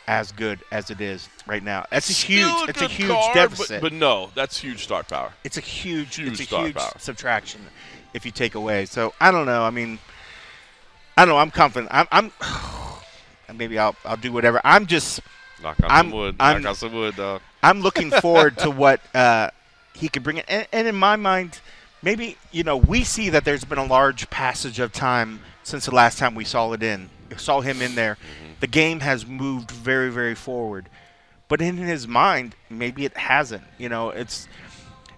[0.06, 1.86] as good as it is right now?
[1.90, 2.68] That's a Still huge.
[2.70, 3.80] It's a huge card, deficit.
[3.80, 5.32] But, but no, that's huge start power.
[5.42, 6.16] it's a huge.
[6.16, 6.92] Huge it's a star huge power.
[6.98, 7.60] subtraction
[8.12, 8.86] if you take away.
[8.86, 9.62] So I don't know.
[9.62, 9.98] I mean,
[11.16, 11.38] I don't know.
[11.38, 11.88] I'm confident.
[11.92, 12.06] I'm.
[12.12, 12.32] I'm
[13.56, 14.60] maybe I'll I'll do whatever.
[14.64, 15.20] I'm just.
[15.62, 16.36] Knock on I'm- some wood.
[16.40, 17.40] I'm- Knock on some wood, dog.
[17.62, 19.50] I'm looking forward to what uh,
[19.94, 20.44] he could bring in.
[20.48, 21.60] And, and in my mind,
[22.02, 25.94] maybe you know we see that there's been a large passage of time since the
[25.94, 28.14] last time we saw it in, saw him in there.
[28.14, 28.52] Mm-hmm.
[28.60, 30.88] The game has moved very, very forward,
[31.48, 33.64] but in his mind, maybe it hasn't.
[33.78, 34.46] You know, it's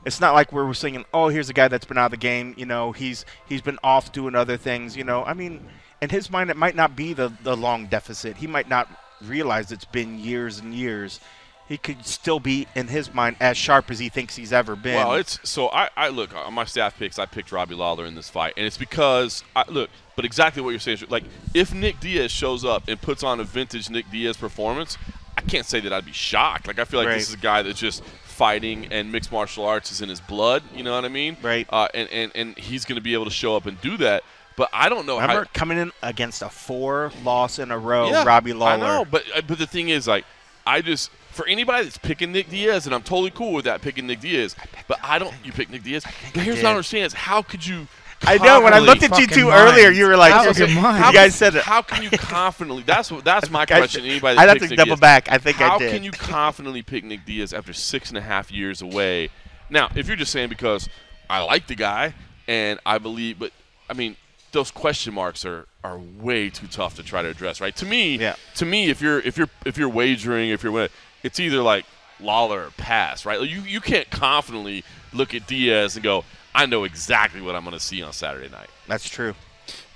[0.07, 2.55] it's not like we're saying, oh, here's a guy that's been out of the game.
[2.57, 4.97] You know, he's he's been off doing other things.
[4.97, 5.67] You know, I mean,
[6.01, 8.37] in his mind, it might not be the the long deficit.
[8.37, 8.89] He might not
[9.23, 11.21] realize it's been years and years.
[11.69, 14.95] He could still be in his mind as sharp as he thinks he's ever been.
[14.95, 17.19] Well, it's so I, I look on my staff picks.
[17.19, 19.91] I picked Robbie Lawler in this fight, and it's because I look.
[20.15, 21.25] But exactly what you're saying, is like
[21.55, 24.97] if Nick Diaz shows up and puts on a vintage Nick Diaz performance,
[25.37, 26.69] I can't say that I'd be shocked.
[26.69, 27.15] Like I feel like Right.
[27.19, 30.63] this is a guy that's just fighting and mixed martial arts is in his blood.
[30.75, 31.37] You know what I mean?
[31.43, 31.67] Right.
[31.69, 34.23] Uh, and and and he's going to be able to show up and do that.
[34.57, 35.51] But I don't know Remember how.
[35.53, 38.73] coming in against a four loss in a row, Yeah, Robbie Lawler.
[38.73, 40.25] I know, but uh, but the thing is, like,
[40.67, 44.07] I just for anybody that's picking Nick Diaz, and I'm totally cool with that picking
[44.07, 44.57] Nick Diaz.
[44.89, 45.35] But I don't.
[45.45, 46.05] You pick Nick Diaz.
[46.35, 46.65] But here's did.
[46.65, 47.87] what I understand: is how could you?
[48.23, 48.63] I know.
[48.63, 49.69] When I looked at you two mind.
[49.69, 51.05] earlier, you were like, Out of your mind.
[51.05, 51.63] you guys said it.
[51.63, 52.83] How can you confidently?
[52.83, 53.25] That's what.
[53.25, 54.03] That's my question.
[54.05, 55.01] to Anybody that I'd have to Nick double Diaz.
[55.01, 55.31] back.
[55.31, 55.91] I think How I did.
[55.91, 59.29] How can you confidently pick Nick Diaz after six and a half years away?
[59.69, 60.89] Now, if you're just saying because
[61.29, 62.15] I like the guy
[62.49, 63.53] and I believe, but
[63.91, 64.17] I mean,
[64.53, 67.77] those question marks are are way too tough to try to address, right?
[67.77, 68.37] To me, Yeah.
[68.55, 70.91] to me, if you're if you're if you're wagering, if you're winning,
[71.27, 71.85] it's either like
[72.21, 73.41] Lawler or pass, right?
[73.41, 77.65] Like you you can't confidently look at Diaz and go, I know exactly what I'm
[77.65, 78.69] going to see on Saturday night.
[78.87, 79.35] That's true.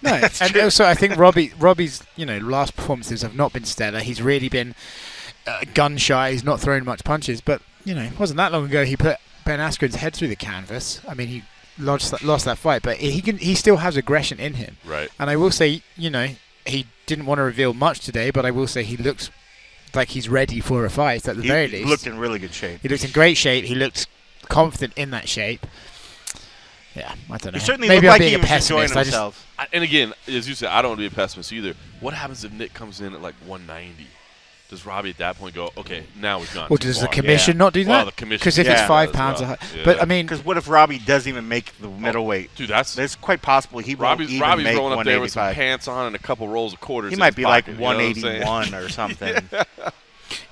[0.03, 3.65] No, it's and also I think Robbie Robbie's you know last performances have not been
[3.65, 4.01] stellar.
[4.01, 4.75] He's really been
[5.47, 6.33] uh, gun shy.
[6.33, 7.41] He's not throwing much punches.
[7.41, 10.37] But you know, it wasn't that long ago he put Ben Askren's head through the
[10.37, 11.01] canvas.
[11.09, 11.45] I mean, he
[11.79, 14.77] lost that, lost that fight, but he can he still has aggression in him.
[14.85, 15.09] Right.
[15.19, 16.29] And I will say, you know,
[16.67, 19.31] he didn't want to reveal much today, but I will say he looks
[19.95, 21.85] like he's ready for a fight at the He very least.
[21.85, 22.81] He looked in really good shape.
[22.81, 23.65] he looked in great shape.
[23.65, 24.07] He looked
[24.49, 25.67] confident in that shape.
[26.95, 27.59] Yeah, I don't know.
[27.59, 28.97] He certainly Maybe looked I'm like being he a was enjoying pessimist.
[28.97, 29.47] I just, himself.
[29.59, 31.75] I, and again, as you said, I don't want to be a pessimist either.
[32.01, 34.07] What happens if Nick comes in at like 190?
[34.71, 37.13] Does Robbie at that point go, okay, now we've gone Well, too does the far?
[37.15, 37.91] commission not do that?
[37.91, 38.73] Well, the commission Because if Yeah.
[38.79, 39.53] it's five pounds, well.
[39.53, 39.83] a hi- Yeah.
[39.85, 42.55] but I mean, Because what if Robbie doesn't even make the middleweight?
[42.55, 45.33] Dude, that's It's quite possible he won't Robbie's, even Robbie's make rolling up there with
[45.33, 47.11] some pants on and a couple rolls of quarters.
[47.11, 48.43] He might his be like pocket, you know what I'm saying?
[48.47, 49.51] 181 or something.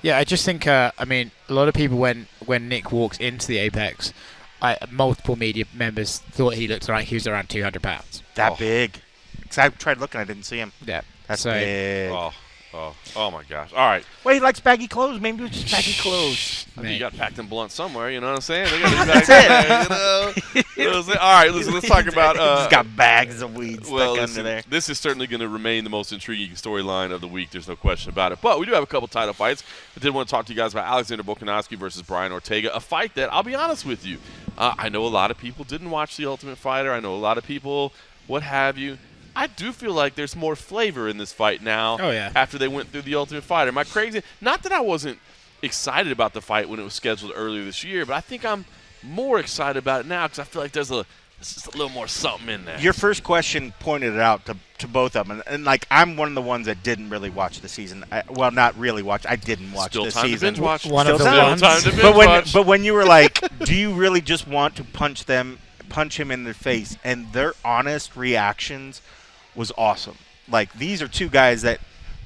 [0.01, 3.17] yeah, I just think, uh, I mean, a lot of people when when Nick walks
[3.19, 4.13] into the Apex,
[4.61, 8.21] I, multiple media members thought he looked like he was around 200 pounds.
[8.35, 8.55] That Oh.
[8.57, 8.95] big.
[9.39, 10.73] Because I tried looking, I didn't see him.
[10.85, 12.11] Yeah, That's so big.
[12.11, 12.33] Oh,
[12.73, 13.71] oh, oh my gosh!
[13.73, 15.19] All right, Well, he likes baggy clothes.
[15.19, 16.65] Maybe it was just baggy clothes.
[16.77, 18.09] I mean, you got packed in blunt somewhere.
[18.09, 18.69] You know what I'm saying?
[18.71, 20.33] They gotta be back there, you know?
[20.77, 21.17] You know what I'm saying?
[21.19, 21.73] All right, listen.
[21.73, 22.37] Let's talk about.
[22.37, 24.63] Uh, He's got bags of weed stuck well, under there.
[24.69, 27.51] this is certainly going to remain the most intriguing storyline of the week.
[27.51, 28.39] There's no question about it.
[28.41, 29.63] But we do have a couple title fights.
[29.97, 32.79] I did want to talk to you guys about Alexander Volkanovski versus Brian Ortega, a
[32.79, 34.17] fight that I'll be honest with you.
[34.57, 36.91] Uh, I know a lot of people didn't watch The Ultimate Fighter.
[36.93, 37.93] I know a lot of people,
[38.27, 38.97] what have you.
[39.35, 41.97] I do feel like there's more flavor in this fight now.
[41.99, 42.31] Oh, yeah.
[42.35, 44.21] After they went through The Ultimate Fighter, am I crazy?
[44.41, 45.19] Not that I wasn't
[45.61, 48.65] excited about the fight when it was scheduled earlier this year, but I think I'm
[49.03, 51.05] more excited about it now because I feel like there's a
[51.37, 52.77] there's just a little more something in there.
[52.81, 56.17] Your first question pointed it out to, to both of them, and, and like I'm
[56.17, 58.03] one of the ones that didn't really watch the season.
[58.11, 59.25] I, well, not really watch.
[59.25, 60.47] I didn't watch Still the time to season.
[60.47, 60.85] binge watch.
[60.85, 61.49] One of Still the time.
[61.49, 61.61] ones.
[61.61, 62.53] time to binge but when watch.
[62.53, 66.29] but when you were like, do you really just want to punch them, punch him
[66.29, 66.97] in the face?
[67.05, 69.01] And their honest reactions
[69.59, 70.17] was awesome.
[70.49, 71.79] Like these are two guys that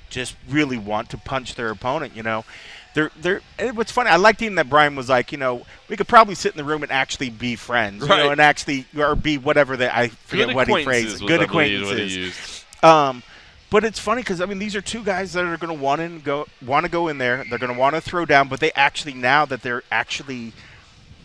[0.10, 2.16] just really want to punch their opponent.
[2.16, 2.46] You know,
[2.94, 3.42] they're they're.
[3.74, 6.54] What's funny, I liked even that Brian was like, you know, we could probably sit
[6.54, 8.18] in the room and actually be friends, right.
[8.18, 11.20] you know, and actually or be whatever that I forget Good what he phrased.
[11.20, 12.66] Good I believe, what he acquaintances.
[12.84, 13.24] Um,
[13.70, 16.00] but it's funny because I mean these are two guys that are going to want
[16.02, 17.44] to go want to go in there.
[17.50, 20.54] They're going to want to throw down, but they actually now that they're actually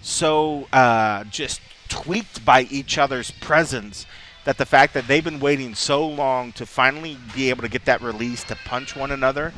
[0.00, 4.06] so uh, just tweaked by each other's presence
[4.48, 7.84] that the fact that they've been waiting so long to finally be able to get
[7.84, 9.52] that release to punch one another.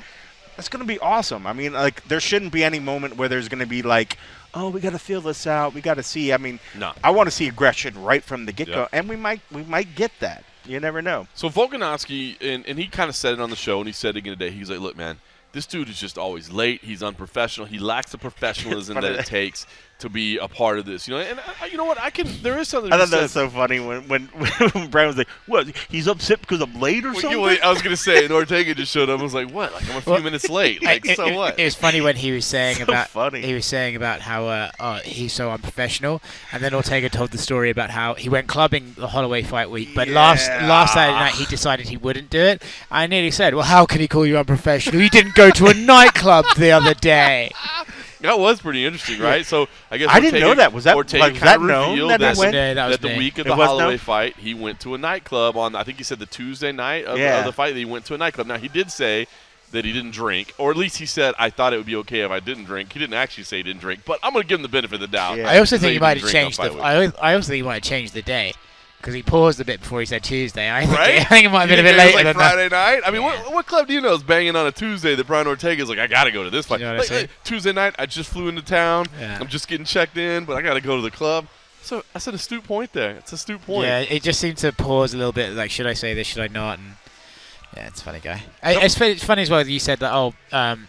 [0.57, 1.47] That's going to be awesome.
[1.47, 4.19] I mean, like there shouldn't be any moment where there's going to be like,
[4.53, 5.75] oh, we got to feel this out.
[5.75, 6.33] We got to see.
[6.33, 6.93] I mean, No.
[7.05, 8.89] I want to see aggression right from the get go, Yeah.
[8.99, 10.43] and we might we might get that.
[10.65, 11.29] You never know.
[11.37, 14.17] So Volkanovski, and, and he kind of said it on the show, and he said
[14.17, 14.51] it again today.
[14.51, 15.21] He's like, "Look, man,
[15.53, 16.83] this dude is just always late.
[16.83, 17.69] He's unprofessional.
[17.69, 19.69] He lacks the professionalism that it takes
[20.01, 21.07] to be a part of this.
[21.09, 21.99] You know, and I, you know what?
[22.01, 22.29] I can.
[22.43, 22.93] There is something.
[22.93, 24.27] I thought that was so funny when when,
[24.73, 25.69] when Brian was like, "What?
[25.89, 28.33] He's upset because I'm late or Well, something?" you- well, I was gonna say, and
[28.35, 29.21] Ortega just showed up.
[29.21, 29.73] I was like, "What?
[29.73, 30.83] Like I'm a few Well, minutes late.
[30.83, 33.41] Like it, so it- what?" It was funny when he was saying So about funny.
[33.43, 36.21] he was saying about how uh, oh, he's so unprofessional,
[36.53, 39.91] and then Ortega told the story about how he went clubbing the Holloway fight week,
[39.95, 42.63] but last last Saturday night he decided he wouldn't do it.
[42.91, 45.01] I nearly said, "Well, how can he call you unprofessional?
[45.01, 47.51] You didn't go to a nightclub the other day."
[48.21, 49.45] That was pretty interesting, right?
[49.47, 50.73] So I guess I didn't know that.
[50.73, 52.55] Was that- Ortega like, was kinda that revealed that he that, went?
[52.55, 53.19] Yeah, that the me.
[53.19, 53.99] week of It the was Holloway known?
[53.99, 55.75] fight, he went to a nightclub on.
[55.75, 57.41] I think he said the Tuesday night of, Yeah.
[57.41, 57.73] of the fight.
[57.75, 58.47] That he went to a nightclub.
[58.47, 59.27] Now he did say
[59.73, 62.21] that he didn't drink, or at least he said, "I thought it would be okay
[62.21, 64.49] if I didn't drink." He didn't actually say he didn't drink, but I'm going to
[64.49, 65.39] give him the benefit of the doubt.
[65.39, 65.49] Yeah.
[65.49, 66.73] I also think he might have changed the.
[66.81, 68.53] I, I also think he might have changed the day
[69.01, 70.71] because he paused a bit before he said Tuesday.
[70.71, 71.21] I think, Right?
[71.21, 72.53] I think it might have been a bit later like than that.
[72.53, 73.01] Friday night.
[73.07, 75.47] I mean, what, what club do you know is banging on a Tuesday that Brian
[75.47, 76.81] Ortega's like, I got to go to this fight.
[76.81, 79.07] You know Like, like, Tuesday night, I just flew into town.
[79.19, 79.39] Yeah.
[79.41, 81.47] I'm just getting checked in, but I got to go to the club.
[81.83, 83.13] So that's an astute point there.
[83.13, 83.87] It's an astute point.
[83.87, 85.55] Yeah, it just seemed to pause a little bit.
[85.55, 86.27] Like, should I say this?
[86.27, 86.79] Should I not?
[86.79, 86.97] And
[87.75, 88.43] yeah, it's a funny guy.
[88.63, 89.65] I, it's, it's funny as well.
[89.65, 90.13] that You said that.
[90.13, 90.89] Oh, um,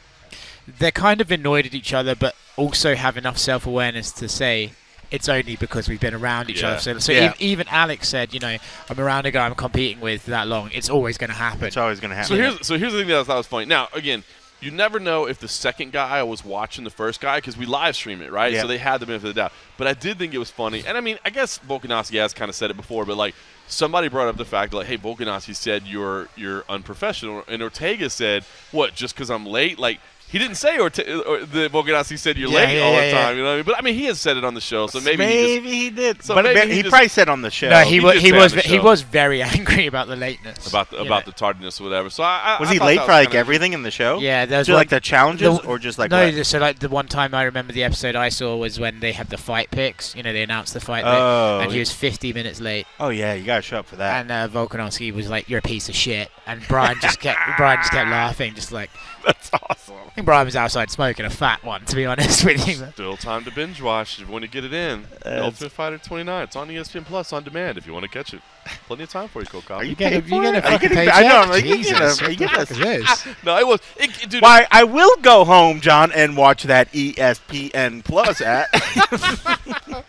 [0.68, 4.74] they're kind of annoyed at each other, but also have enough self-awareness to say
[5.12, 6.70] it's only because we've been around each Yeah.
[6.70, 6.80] other.
[6.80, 7.20] So, so Yeah.
[7.26, 8.58] ev- even Alex said, you know,
[8.90, 10.72] I'm around a guy I'm competing with that long.
[10.74, 11.66] It's always going to happen.
[11.66, 12.52] it's always going to So happen.
[12.54, 13.66] here's so here's the thing that I thought was funny.
[13.66, 14.24] Now again,
[14.62, 17.96] you never know if the second guy was watching the first guy because we live
[17.96, 18.54] stream it, right?
[18.54, 18.62] Yeah.
[18.62, 19.52] So they had the benefit of the doubt.
[19.78, 22.48] But I did think it was funny, and I mean, I guess Volkanovski has kind
[22.48, 23.34] of said it before, but like
[23.68, 28.46] somebody brought up the fact like, hey, Volkanovski said you're you're unprofessional, and Ortega said
[28.72, 28.94] what?
[28.96, 30.00] Just because I'm late, like.
[30.32, 33.08] He didn't say Orte- or the Volkanovski said you're Yeah, late yeah, all yeah, the
[33.08, 33.22] yeah.
[33.24, 33.66] time, you know what I mean?
[33.66, 35.90] But I mean, he has said it on the show, so maybe, he just, he
[35.90, 36.24] did.
[36.24, 37.70] So but maybe he, he he just- probably said on the show.
[37.70, 40.98] no, he, he wa- he was he was very angry about the lateness about the,
[41.02, 41.32] about know.
[41.32, 42.10] the tardiness or whatever.
[42.10, 44.20] So I, I was I he late that for like everything in the show?
[44.20, 46.46] Yeah, there was one- like the challenges, the- or just like no, what?
[46.46, 49.28] so like the one time I remember the episode I saw was when they had
[49.30, 50.16] the fight picks.
[50.16, 51.82] You know, they announced the fight, pick, Oh, and he yeah.
[51.82, 52.88] was 50 minutes late.
[53.00, 54.22] oh yeah, you gotta show up for that.
[54.22, 57.80] And uh, Volkanovski was like, "You're a piece of shit," and Brian just kept Brian
[57.80, 58.90] just kept laughing, just like
[59.26, 59.96] That's awesome.
[60.08, 62.86] I think Brian was outside smoking a fat one, to be honest with you.
[62.94, 65.06] Still time to binge watch if you want to get it in.
[65.26, 66.44] Uh, Ultimate Fighter 29.
[66.44, 68.42] It's on ESPN Plus on demand if you want to catch it.
[68.88, 69.90] Plenty of time for you, Cold Are Coffee.
[69.90, 70.66] you get a- you for get a it?
[70.66, 71.16] Are you fucking getting- paycheck?
[71.16, 71.38] I know.
[71.42, 72.78] I'm like, you get Jesus, a- you what get the fuck is
[73.26, 73.28] this?
[73.44, 73.80] No, it was.
[73.98, 74.68] It, dude, Why?
[74.72, 78.68] I will go home, John, and watch that ESPN Plus at.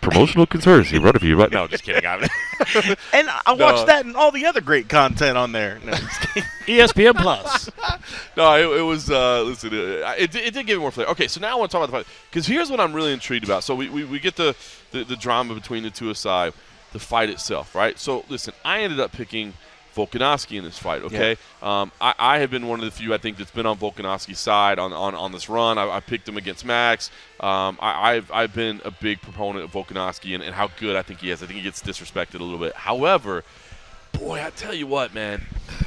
[0.00, 1.66] promotional conspiracy brought to you right now.
[1.66, 2.04] Just kidding.
[2.06, 2.16] I
[3.12, 3.66] and I'll No.
[3.66, 5.78] watch that and all the other great content on there.
[5.84, 5.92] No.
[6.66, 7.70] ESPN Plus.
[8.36, 9.10] no, it, it was.
[9.10, 11.10] Uh, listen, uh, it, it did give me more flavor.
[11.10, 13.12] Okay, so now I want to talk about the fight because here's what I'm really
[13.12, 13.64] intrigued about.
[13.64, 14.56] So we, we, we get the,
[14.90, 16.54] the the drama between the two aside,
[16.92, 17.98] the fight itself, right?
[17.98, 19.54] So listen, I ended up picking
[19.94, 21.02] Volkanovski in this fight.
[21.02, 23.78] Okay, um, I, I have been one of the few I think that's been on
[23.78, 25.76] Volkanovski's side on, on, on this run.
[25.76, 27.10] I, I picked him against Max.
[27.40, 31.02] Um, I, I've I've been a big proponent of Volkanovski and, and how good I
[31.02, 31.42] think he is.
[31.42, 32.74] I think he gets disrespected a little bit.
[32.74, 33.44] However,
[34.12, 35.44] boy, I tell you what, man,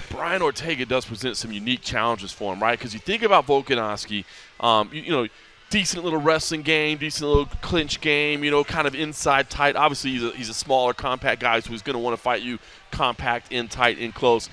[0.09, 2.77] Brian Ortega does present some unique challenges for him, right?
[2.77, 4.25] Because you think about Volkanovski,
[4.59, 5.27] um, you, you know,
[5.71, 9.75] decent little wrestling game, decent little clinch game, you know, kind of inside tight.
[9.75, 12.43] Obviously, he's a, he's a smaller, compact guy, so he's going to want to fight
[12.43, 12.60] you
[12.91, 14.49] compact, in tight, in close.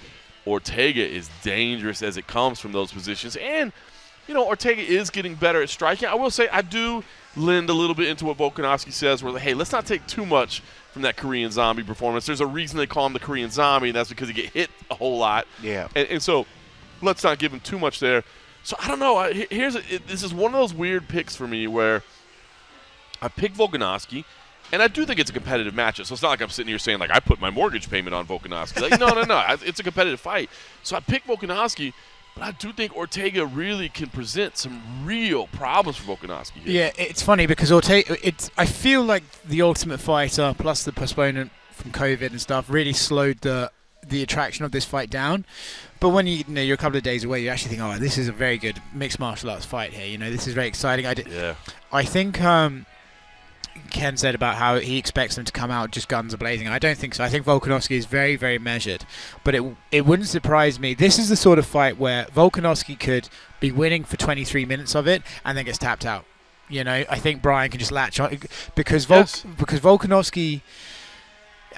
[0.47, 3.73] Ortega is dangerous as it comes from those positions, and
[4.27, 6.09] you know, Ortega is getting better at striking.
[6.09, 7.03] I will say I do
[7.37, 10.63] lend a little bit into what Volkanovski says, where, hey, let's not take too much
[10.93, 12.27] from that Korean zombie performance.
[12.27, 14.71] There's a reason they call him the Korean zombie, and that's because he get hit
[14.91, 15.47] a whole lot.
[15.63, 15.89] Yeah.
[15.97, 16.47] And, and so
[17.03, 18.23] let's not give him too much there.
[18.69, 19.17] So I don't know.
[19.17, 22.03] I, here's a, it, this is one of those weird picks for me where
[23.23, 24.27] I pick Volkanovski,
[24.71, 26.05] and I do think it's a competitive matchup.
[26.05, 28.27] So it's not like I'm sitting here saying like I put my mortgage payment on
[28.27, 28.83] Volkanovski.
[28.83, 29.43] Like no, no, no.
[29.63, 30.51] It's a competitive fight.
[30.83, 31.95] So I pick Volkanovski,
[32.35, 36.61] but I do think Ortega really can present some real problems for Volkanovski.
[36.61, 36.93] Here.
[36.99, 38.19] Yeah, it's funny because Ortega.
[38.23, 38.51] It's.
[38.59, 43.41] I feel like the Ultimate Fighter plus the postponement from COVID and stuff really slowed
[43.41, 43.73] the
[44.07, 45.47] the attraction of this fight down.
[46.01, 47.99] But when you, you know you're a couple of days away, you actually think, oh,
[47.99, 50.07] this is a very good mixed martial arts fight here.
[50.07, 51.07] You know, this is very exciting.
[51.07, 51.55] I, d- Yeah.
[51.93, 52.87] I think um,
[53.91, 56.69] Ken said about how he expects them to come out just guns a blazing.
[56.69, 57.25] I don't think so.
[57.25, 59.05] I think Volkanovski is very, very measured.
[59.45, 60.95] But it it wouldn't surprise me.
[60.95, 63.29] This is the sort of fight where Volkanovski could
[63.61, 66.25] be winning for 23 minutes of it and then gets tapped out.
[66.69, 68.39] You know, I think Brian can just latch on
[68.75, 69.45] because Vol- Yes.
[69.59, 70.61] because Volkanovski.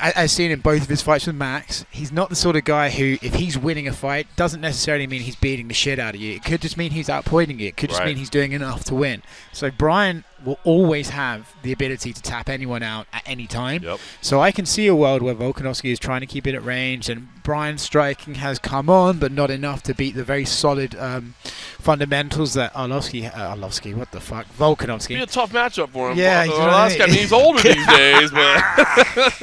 [0.02, 2.90] I've seen in both of his fights with Max, he's not the sort of guy
[2.90, 6.20] who, if he's winning a fight, doesn't necessarily mean he's beating the shit out of
[6.20, 6.34] you.
[6.34, 7.68] It could just mean he's outpointing you.
[7.68, 8.06] It could just Right.
[8.08, 9.22] mean he's doing enough to win.
[9.52, 13.82] So Brian will always have the ability to tap anyone out at any time.
[13.82, 13.98] Yep.
[14.20, 17.08] So I can see a world where Volkanovski is trying to keep it at range,
[17.08, 21.34] and Brian's striking has come on, but not enough to beat the very solid um,
[21.78, 25.08] fundamentals that Arlovsky, uh, Arlovsky, what the fuck, Volkanovski.
[25.08, 25.22] Be Volkanovski.
[25.22, 26.18] a tough matchup for him.
[26.18, 26.98] Yeah, you know what I I mean?
[26.98, 28.62] mean, he's older these days, but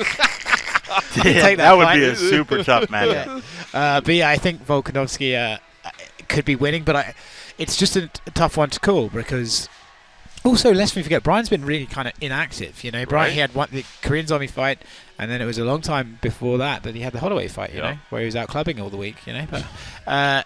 [1.18, 2.00] Yeah, that that would fight.
[2.00, 3.44] be a super tough matchup.
[3.74, 5.58] Uh, but yeah, I think Volkanovski uh,
[6.30, 7.14] could be winning, but I,
[7.58, 9.68] it's just a, a tough one to call because.
[10.44, 12.84] Also, lest we forget, Brian's been really kind of inactive.
[12.84, 13.34] You know, Brian Right.
[13.34, 14.82] he had one the Korean Zombie fight,
[15.20, 17.72] and then it was a long time before that that he had the Holloway fight.
[17.74, 17.92] You Yeah.
[17.92, 19.18] know, where he was out clubbing all the week.
[19.26, 19.64] You know, but
[20.08, 20.44] uh,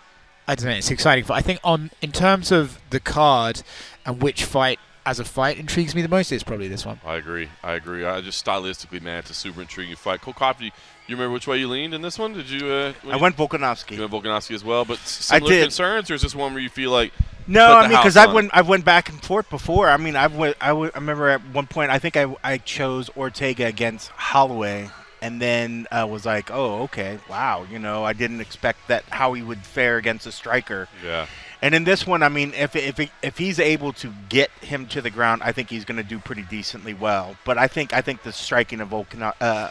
[0.47, 0.71] I don't know.
[0.71, 1.25] It's exciting.
[1.27, 3.61] But I think on in terms of the card
[4.05, 6.99] and which fight as a fight intrigues me the most, it's probably this one.
[7.05, 7.49] I agree.
[7.63, 8.05] I agree.
[8.05, 10.21] I just stylistically, man, it's a super intriguing fight.
[10.21, 10.71] Cold Coffee,
[11.11, 12.33] you remember which way you leaned in this one?
[12.33, 12.67] Did you?
[12.67, 13.99] Uh, I you- went You Volkanovski.
[13.99, 15.61] went Volkanovski as well, but s- I similar did.
[15.63, 17.11] concerns, or is this one where you feel like
[17.47, 19.89] No, I mean because I went I went back and forth before.
[19.89, 22.57] I mean I went I, w- I remember at one point I think I I
[22.57, 24.89] chose Ortega against Holloway
[25.23, 29.33] and then uh, was like oh okay wow you know I didn't expect that how
[29.33, 30.87] he would fare against a striker.
[31.05, 31.25] yeah,
[31.61, 34.99] And in this one, I mean, if if if he's able to get him to
[35.01, 37.35] the ground, I think he's going to do pretty decently well.
[37.45, 39.69] But I think I think the striking of Volkan uh,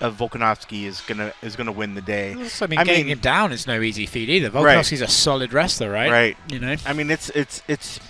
[0.00, 2.32] of Volkanovski is gonna is gonna win the day.
[2.32, 4.50] I mean, I getting mean- him down is no easy feat either.
[4.50, 4.76] Right.
[4.78, 6.10] Volkanovski's a solid wrestler, right?
[6.10, 6.36] Right.
[6.50, 6.76] You know.
[6.86, 8.00] I mean, it's it's it's.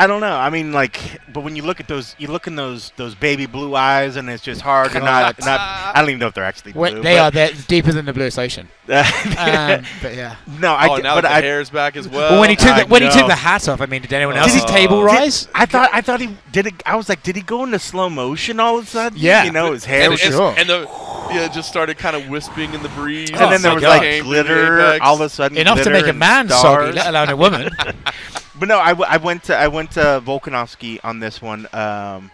[0.00, 0.36] I don't know.
[0.36, 3.46] I mean, like, but when you look at those, you look in those those baby
[3.46, 5.58] blue eyes, and it's just hard to not not.
[5.60, 7.02] I don't even know if they're actually blue.
[7.02, 8.68] They are they're deeper than the bluest ocean.
[8.88, 10.36] Um, but yeah.
[10.60, 10.88] no, I.
[10.88, 12.32] oh, get- now but that the I, hair's back as well.
[12.32, 14.12] Well, when he took I the, when he took the hat off, I mean, did
[14.12, 14.52] anyone else?
[14.52, 15.48] Did else's he- table did- rise?
[15.54, 16.74] I thought I thought he did it.
[16.86, 19.18] I was like, did he go into slow motion all of a sudden?
[19.18, 19.44] Yeah.
[19.44, 20.54] you know, his hair and, was and, sure.
[20.56, 20.88] and the
[21.30, 23.30] yeah, it just started kind of wisping in the breeze.
[23.30, 23.98] and then there was God.
[23.98, 25.58] like Came through the glitter all of a sudden.
[25.58, 26.94] Enough to make a man stars.
[26.94, 27.70] soggy, let alone a woman.
[28.58, 31.66] But no, I, w- I went to I went to Volkanovski on this one.
[31.72, 32.30] Um,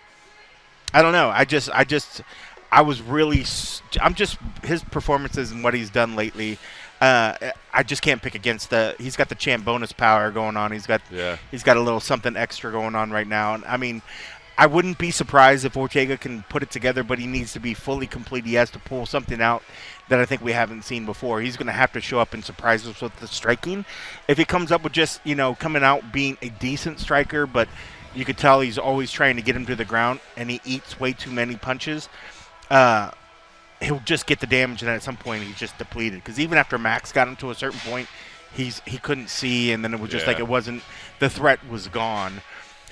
[0.93, 1.29] I don't know.
[1.31, 2.23] I just I just
[2.73, 3.45] I was really
[4.01, 6.59] I'm just his performances and what he's done lately.
[7.01, 7.35] Uh,
[7.73, 8.95] I just can't pick against the.
[8.99, 10.73] He's got the champ bonus power going on.
[10.73, 11.37] He's got Yeah.
[11.51, 13.55] he's got a little something extra going on right now.
[13.55, 14.01] And I mean,
[14.57, 17.75] I wouldn't be surprised if Ortega can put it together, but he needs to be
[17.75, 18.47] fully complete.
[18.47, 19.63] He has to pull something out
[20.09, 21.41] that I think we haven't seen before.
[21.41, 23.85] He's going to have to show up and surprise us with the striking.
[24.29, 27.69] If he comes up with just, you know, coming out being a decent striker, but
[28.15, 31.01] you could tell he's always trying to get him to the ground and he eats
[31.01, 32.09] way too many punches,
[32.71, 33.11] uh,
[33.81, 36.23] he'll just get the damage and at some point he's just depleted.
[36.23, 38.09] Because even after Max got him to a certain point,
[38.53, 40.83] he's he couldn't see and then it was just like it wasn't,
[41.19, 42.43] the threat was gone.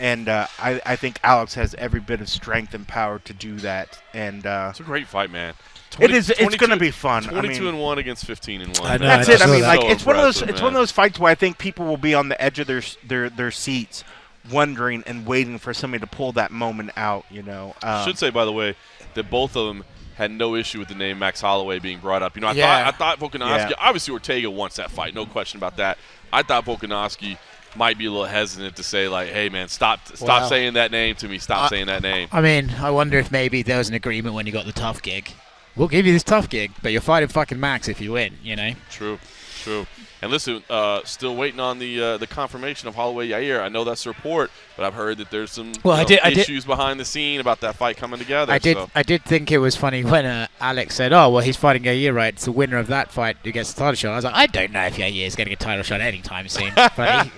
[0.00, 3.56] And uh, I, I think Alex has every bit of strength and power to do
[3.58, 4.02] that.
[4.12, 5.54] And uh, It's a great fight, man.
[6.00, 6.30] It is.
[6.30, 7.26] It's going to be fun.
[7.26, 8.90] I Twenty-two mean, and one against fifteen and one.
[8.90, 9.42] I know, that's I it.
[9.42, 9.78] I mean, that.
[9.78, 10.36] like it's one of those.
[10.36, 12.58] impressive, It's one of those fights where I think people will be on the edge
[12.58, 14.04] of their their their seats,
[14.50, 17.24] wondering and waiting for somebody to pull that moment out.
[17.30, 17.74] You know.
[17.82, 18.74] Um, should say, by the way,
[19.14, 19.84] that both of them
[20.16, 22.34] had no issue with the name Max Holloway being brought up.
[22.36, 22.90] You know, I Yeah.
[22.90, 23.70] thought I thought Volkanovski.
[23.70, 23.76] Yeah.
[23.78, 25.98] Obviously, Ortega wants that fight, no question about that.
[26.32, 27.38] I thought Volkanovski
[27.74, 30.48] might be a little hesitant to say like, "Hey, man, stop stop Wow.
[30.48, 31.38] saying that name to me.
[31.38, 34.34] Stop I- saying that name." I mean, I wonder if maybe there was an agreement
[34.34, 35.30] when you got the tough gig.
[35.76, 38.34] We'll give you this tough gig, but you're fighting fucking Max if you win.
[38.42, 38.72] You know.
[38.90, 39.18] True,
[39.62, 39.86] true.
[40.22, 43.60] And listen, uh, still waiting on the uh, the confirmation of Holloway Yair.
[43.60, 46.20] I know that's a report, but I've heard that there's some Well, I know, did-
[46.20, 48.52] I did- issues behind the scene about that fight coming together.
[48.52, 48.76] I did.
[48.76, 48.88] So.
[48.94, 52.14] I did think it was funny when uh, Alex said, "Oh, well, he's fighting Yair,
[52.14, 52.34] right?
[52.34, 54.46] It's the winner of that fight who gets the title shot." I was like, "I
[54.46, 57.30] don't know if Yair is getting a title shot anytime soon." He,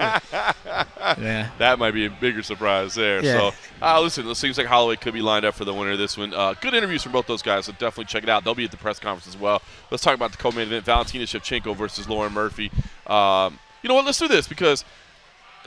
[1.22, 1.51] yeah.
[1.59, 3.22] That might be a bigger surprise there.
[3.24, 3.39] Yeah.
[3.39, 3.51] So,
[3.82, 6.16] uh, listen, it seems like Holloway could be lined up for the winner of this
[6.16, 6.32] one.
[6.35, 8.43] Uh, good interviews from both those guys, so definitely check it out.
[8.45, 9.62] They'll be at the press conference as well.
[9.91, 12.70] Let's talk about the co-main event: Valentina Shevchenko versus Lauren Murphy.
[13.07, 14.05] Um, you know what?
[14.05, 14.85] Let's do this because,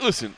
[0.02, 0.36] listen,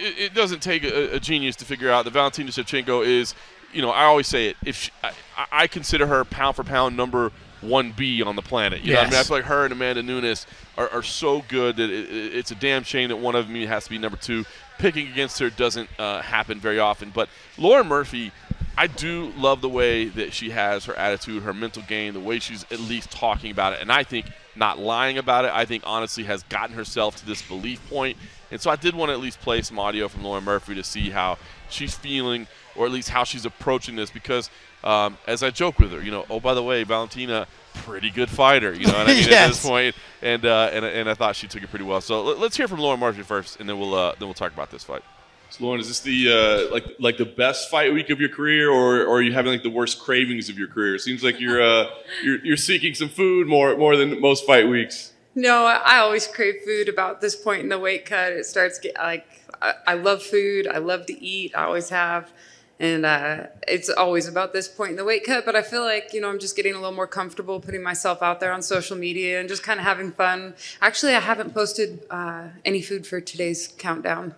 [0.00, 3.34] it, it doesn't take a, a genius to figure out that Valentina Shevchenko is.
[3.72, 4.56] You know, I always say it.
[4.64, 5.12] If she, I,
[5.52, 8.82] I consider her pound for pound number one B on the planet.
[8.82, 10.46] You know, what I mean, I feel like her and Amanda Nunes
[10.78, 13.56] are, are so good that it, it- it's a damn shame that one of them
[13.66, 14.44] has to be number two.
[14.78, 17.10] Picking against her doesn't uh, happen very often.
[17.12, 18.30] But Lauren Murphy,
[18.78, 22.38] I do love the way that she has her attitude, her mental game, the way
[22.38, 25.50] she's at least talking about it, and I think not lying about it.
[25.52, 28.18] I think honestly has gotten herself to this belief point,
[28.50, 30.84] and so I did want to at least play some audio from Lauren Murphy to
[30.84, 31.38] see how
[31.70, 34.50] she's feeling, or at least how she's approaching this, because
[34.84, 38.28] um, as I joke with her, you know, oh by the way, Valentina, pretty good
[38.28, 39.32] fighter, you know what I mean yes.
[39.32, 42.02] at this point, and uh, and and I thought she took it pretty well.
[42.02, 44.52] So let, us hear from Lauren Murphy first, and then we'll uh, then we'll talk
[44.52, 45.02] about this fight.
[45.50, 48.70] So Lauren, is this the uh, like like the best fight week of your career,
[48.70, 50.96] or, or are you having like the worst cravings of your career?
[50.96, 51.88] It seems like you're uh,
[52.24, 55.12] you're, you're seeking some food more more than most fight weeks.
[55.34, 58.32] No, I always crave food about this point in the weight cut.
[58.32, 59.26] It starts get like
[59.60, 60.66] I, I love food.
[60.66, 61.52] I love to eat.
[61.54, 62.32] I always have,
[62.80, 65.44] and uh, it's always about this point in the weight cut.
[65.44, 68.22] But I feel like you know I'm just getting a little more comfortable putting myself
[68.22, 70.54] out there on social media and just kind of having fun.
[70.80, 74.34] Actually, I haven't posted uh, any food for today's countdown.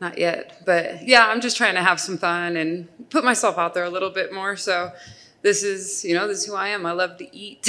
[0.00, 3.72] Not yet, but yeah, I'm just trying to have some fun and put myself out
[3.72, 4.56] there a little bit more.
[4.56, 4.92] So
[5.46, 6.84] this is, you know, this is who I am.
[6.84, 7.60] I love to eat.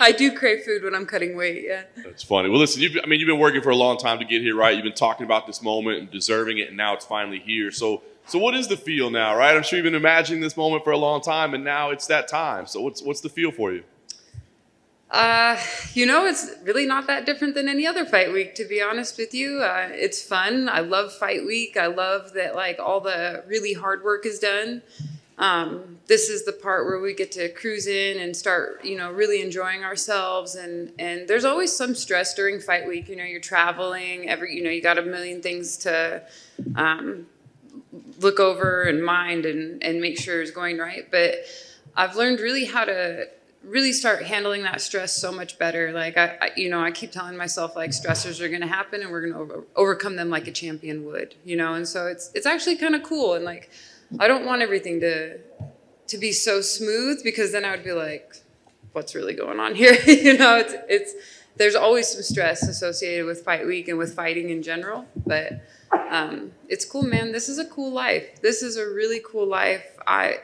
[0.00, 1.64] I do crave food when I'm cutting weight.
[1.66, 1.82] Yeah.
[2.02, 2.48] That's funny.
[2.48, 4.56] Well, listen, you've, I mean, you've been working for a long time to get here,
[4.56, 4.74] right?
[4.74, 7.70] You've been talking about this moment and deserving it, and now it's finally here.
[7.70, 9.56] So, so what is the feel now, right?
[9.56, 12.26] I'm sure you've been imagining this moment for a long time, and now it's that
[12.26, 12.66] time.
[12.66, 13.84] So, what's what's the feel for you?
[15.10, 15.58] Uh,
[15.92, 19.18] you know, it's really not that different than any other fight week, to be honest
[19.18, 19.60] with you.
[19.60, 20.68] Uh, it's fun.
[20.68, 21.76] I love fight week.
[21.76, 24.82] I love that, like, all the really hard work is done.
[25.36, 29.10] Um, this is the part where we get to cruise in and start, you know,
[29.10, 30.54] really enjoying ourselves.
[30.54, 33.08] And, and there's always some stress during fight week.
[33.08, 36.22] You know, you're traveling, every, you know, you got a million things to
[36.76, 37.26] um,
[38.20, 41.10] look over and mind and, and make sure it's going right.
[41.10, 41.36] But
[41.96, 43.26] I've learned really how to
[43.62, 45.92] really start handling that stress so much better.
[45.92, 49.02] Like I, I you know, I keep telling myself like stressors are going to happen
[49.02, 51.74] and we're going to over, overcome them like a champion would, you know.
[51.74, 53.34] And so it's it's actually kind of cool.
[53.34, 53.70] And like,
[54.18, 55.38] I don't want everything to
[56.08, 58.34] to be so smooth because then I would be like,
[58.92, 59.94] what's really going on here?
[60.06, 61.14] you know, it's it's
[61.56, 65.62] there's always some stress associated with fight week and with fighting in general, but
[66.10, 67.32] um, it's cool, man.
[67.32, 68.40] This is a cool life.
[68.40, 69.98] This is a really cool life.
[70.06, 70.38] I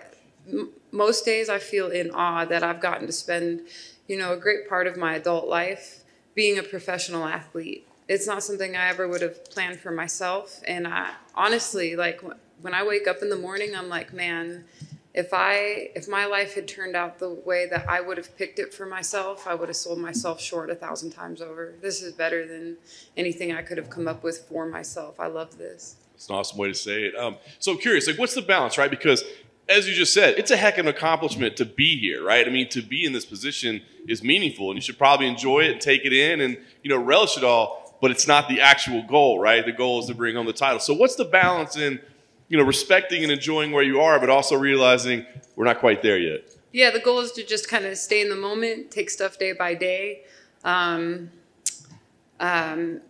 [0.97, 3.61] most days I feel in awe that I've gotten to spend,
[4.09, 7.87] you know, a great part of my adult life being a professional athlete.
[8.09, 10.61] It's not something I ever would have planned for myself.
[10.67, 12.21] And I honestly, like
[12.63, 14.65] when I wake up in the morning, I'm like, man,
[15.13, 18.59] if I if my life had turned out the way that I would have picked
[18.59, 21.75] it for myself, I would have sold myself short a thousand times over.
[21.81, 22.77] This is better than
[23.17, 25.19] anything I could have come up with for myself.
[25.19, 25.97] I love this.
[26.15, 27.15] It's an awesome way to say it.
[27.15, 28.91] Um, so I'm curious, like, what's the balance, right?
[28.91, 29.23] Because
[29.69, 32.47] as you just said, it's a heck of an accomplishment to be here, right?
[32.47, 35.73] I mean, to be in this position is meaningful, and you should probably enjoy it
[35.73, 37.97] and take it in, and you know, relish it all.
[38.01, 39.65] But it's not the actual goal, right?
[39.65, 40.79] The goal is to bring home the title.
[40.79, 41.99] So, what's the balance in,
[42.49, 45.25] you know, respecting and enjoying where you are, but also realizing
[45.57, 46.43] we're not quite there yet?
[46.73, 49.53] Yeah, the goal is to just kind of stay in the moment, take stuff day
[49.53, 50.25] by day.
[50.63, 51.31] Um,
[52.39, 53.01] um,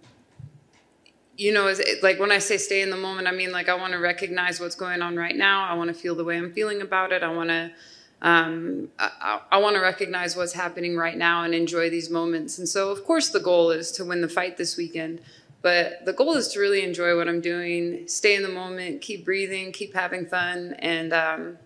[1.36, 3.68] you know, is it, like when I say stay in the moment, I mean like
[3.68, 5.64] I want to recognize what's going on right now.
[5.64, 7.22] I want to feel the way I'm feeling about it.
[7.22, 7.70] I want to,
[8.22, 12.58] um, I, I want to recognize what's happening right now and enjoy these moments.
[12.58, 15.20] And so, of course, the goal is to win the fight this weekend.
[15.62, 19.24] But the goal is to really enjoy what I'm doing, stay in the moment, keep
[19.24, 21.58] breathing, keep having fun, and um,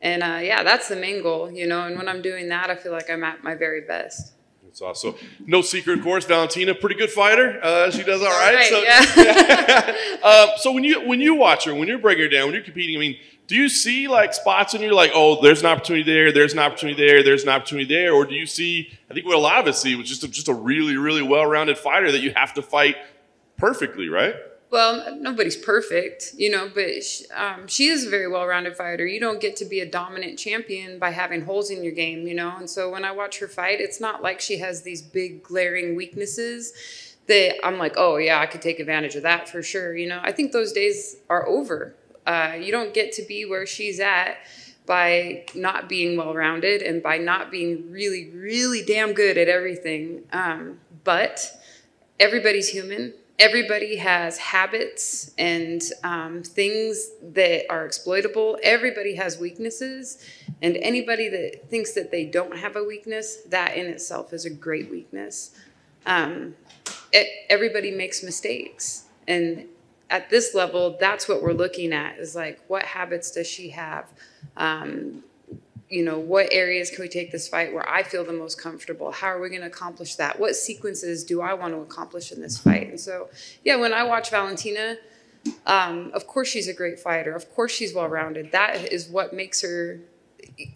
[0.00, 1.86] and uh, yeah, that's the main goal, you know.
[1.86, 4.32] And when I'm doing that, I feel like I'm at my very best.
[4.70, 5.16] That's awesome.
[5.44, 6.24] No secret, of course.
[6.24, 7.58] Valentina, pretty good fighter.
[7.60, 8.54] Uh, she does all right.
[8.54, 9.96] right, so, yeah.
[10.22, 12.62] uh, so when you when you watch her, when you're breaking her down, when you're
[12.62, 13.16] competing, I mean,
[13.48, 16.60] do you see like spots and you're like, oh, there's an opportunity there, there's an
[16.60, 18.96] opportunity there, there's an opportunity there, or do you see?
[19.10, 21.22] I think what a lot of us see was just a, just a really really
[21.22, 22.96] well-rounded fighter that you have to fight
[23.56, 24.36] perfectly, right?
[24.70, 29.04] Well, nobody's perfect, you know, but she, um, she is a very well-rounded fighter.
[29.04, 32.34] You don't get to be a dominant champion by having holes in your game, you
[32.34, 32.54] know.
[32.56, 35.96] And so when I watch her fight, it's not like she has these big glaring
[35.96, 39.96] weaknesses that I'm like, oh yeah, I could take advantage of that for sure.
[39.96, 41.96] You know, I think those days are over.
[42.24, 44.36] Uh, you don't get to be where she's at
[44.86, 50.22] by not being well-rounded and by not being really, really damn good at everything.
[50.32, 51.60] Um, but
[52.20, 58.58] everybody's human everybody has habits and um, things that are exploitable.
[58.62, 60.22] Everybody has weaknesses.
[60.60, 64.50] And anybody that thinks that they don't have a weakness, that in itself is a
[64.50, 65.52] great weakness.
[66.04, 66.54] Um,
[67.12, 69.04] it, everybody makes mistakes.
[69.26, 69.66] And
[70.10, 74.06] at this level, that's what we're looking at is like, what habits does she have?
[74.56, 75.24] Um,
[75.90, 79.10] you know, what areas can we take this fight where I feel the most comfortable?
[79.10, 80.40] How are we going to accomplish that?
[80.40, 82.88] What sequences do I want to accomplish in this fight?
[82.88, 83.28] And so,
[83.64, 84.96] yeah, when I watch Valentina,
[85.64, 87.34] Um, of course, she's a great fighter.
[87.34, 88.52] Of course, she's well rounded.
[88.52, 90.00] That is what makes her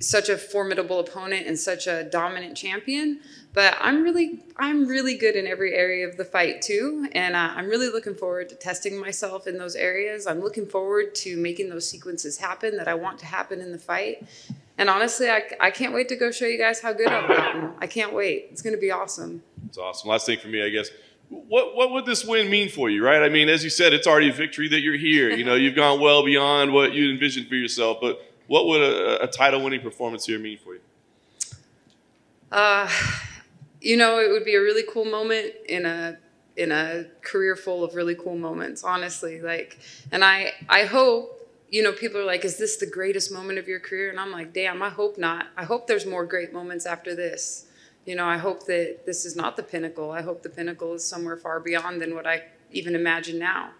[0.00, 3.20] such a formidable opponent and such a dominant champion.
[3.52, 7.50] But I'm really, I'm really good in every area of the fight too, and uh,
[7.54, 10.26] I'm really looking forward to testing myself in those areas.
[10.26, 13.78] I'm looking forward to making those sequences happen that I want to happen in the
[13.78, 14.26] fight.
[14.76, 17.70] And honestly, I, I can't wait to go show you guys how good I've gotten.
[17.78, 18.48] I can't wait.
[18.50, 19.42] It's going to be awesome.
[19.66, 20.10] It's awesome.
[20.10, 20.90] Last thing for me, I guess.
[21.30, 23.22] What what would this win mean for you, right?
[23.22, 25.30] I mean, as you said, it's already a victory that you're here.
[25.30, 27.98] You know, you've gone well beyond what you envisioned for yourself.
[28.00, 30.80] But what would a, a title-winning performance here mean for you?
[32.52, 32.88] Uh,
[33.80, 36.18] you know, it would be a really cool moment in a
[36.56, 38.84] in a career full of really cool moments.
[38.84, 39.78] Honestly, like,
[40.12, 41.43] and I I hope
[41.74, 44.08] you know people are like, is this the greatest moment of your career?
[44.08, 45.48] And I'm like, damn, I hope not.
[45.56, 47.66] I hope there's more great moments after this.
[48.06, 50.12] You know, I hope that this is not the pinnacle.
[50.12, 53.70] I hope the pinnacle is somewhere far beyond than what I even imagine now.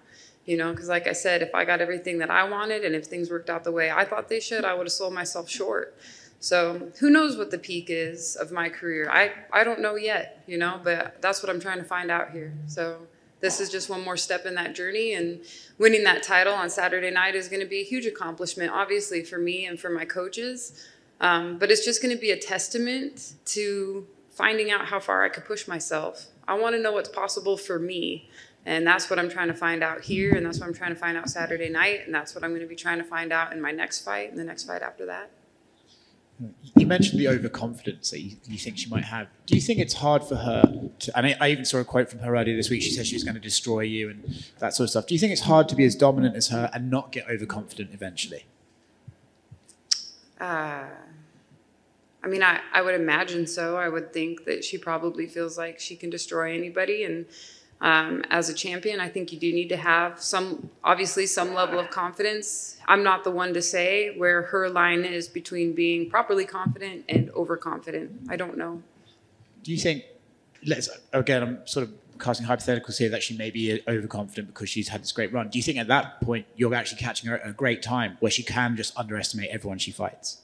[0.45, 3.05] You know, because like I said, if I got everything that I wanted and if
[3.05, 5.97] things worked out the way I thought they should, I would have sold myself short.
[6.41, 9.09] So who knows what the peak is of my career?
[9.09, 12.33] I, I don't know yet, you know, but that's what I'm trying to find out
[12.33, 12.55] here.
[12.67, 13.07] So
[13.45, 15.39] this is just one more step in that journey and
[15.79, 19.37] winning that title on Saturday night is going to be a huge accomplishment, obviously for
[19.37, 20.83] me and for my coaches.
[21.21, 25.29] Um, but it's just going to be a testament to finding out how far I
[25.29, 26.29] could push myself.
[26.49, 28.31] I want to know what's possible for me.
[28.65, 30.35] And that's what I'm trying to find out here.
[30.35, 32.07] And that's what I'm trying to find out Saturday night.
[32.07, 34.31] And that's what I'm going to be trying to find out in my next fight
[34.31, 35.31] and the next fight after that.
[36.77, 39.29] You mentioned the overconfidence that you, you, think she might have.
[39.47, 41.17] Do you think it's hard for her to?
[41.17, 42.83] And I, I, even saw a quote from her earlier this week.
[42.83, 44.25] She said she was going to destroy you and
[44.59, 45.07] that sort of stuff.
[45.07, 47.91] Do you think it's hard to be as dominant as her and not get overconfident
[47.93, 48.47] eventually?
[50.41, 50.87] Uh,
[52.23, 53.77] I mean, I, I would imagine so.
[53.77, 57.05] I would think that she probably feels like she can destroy anybody.
[57.05, 57.27] And
[57.81, 61.79] um, as a champion, I think you do need to have some, obviously, some level
[61.79, 62.79] of confidence.
[62.87, 67.31] I'm not the one to say where her line is between being properly confident and
[67.31, 68.29] overconfident.
[68.29, 68.83] I don't know.
[69.63, 70.05] Do you think,
[70.65, 74.89] let's, again, I'm sort of casting hypotheticals here that she may be overconfident because she's
[74.89, 75.49] had this great run.
[75.49, 78.31] Do you think at that point you're actually catching her at a great time where
[78.31, 80.41] she can just underestimate everyone she fights?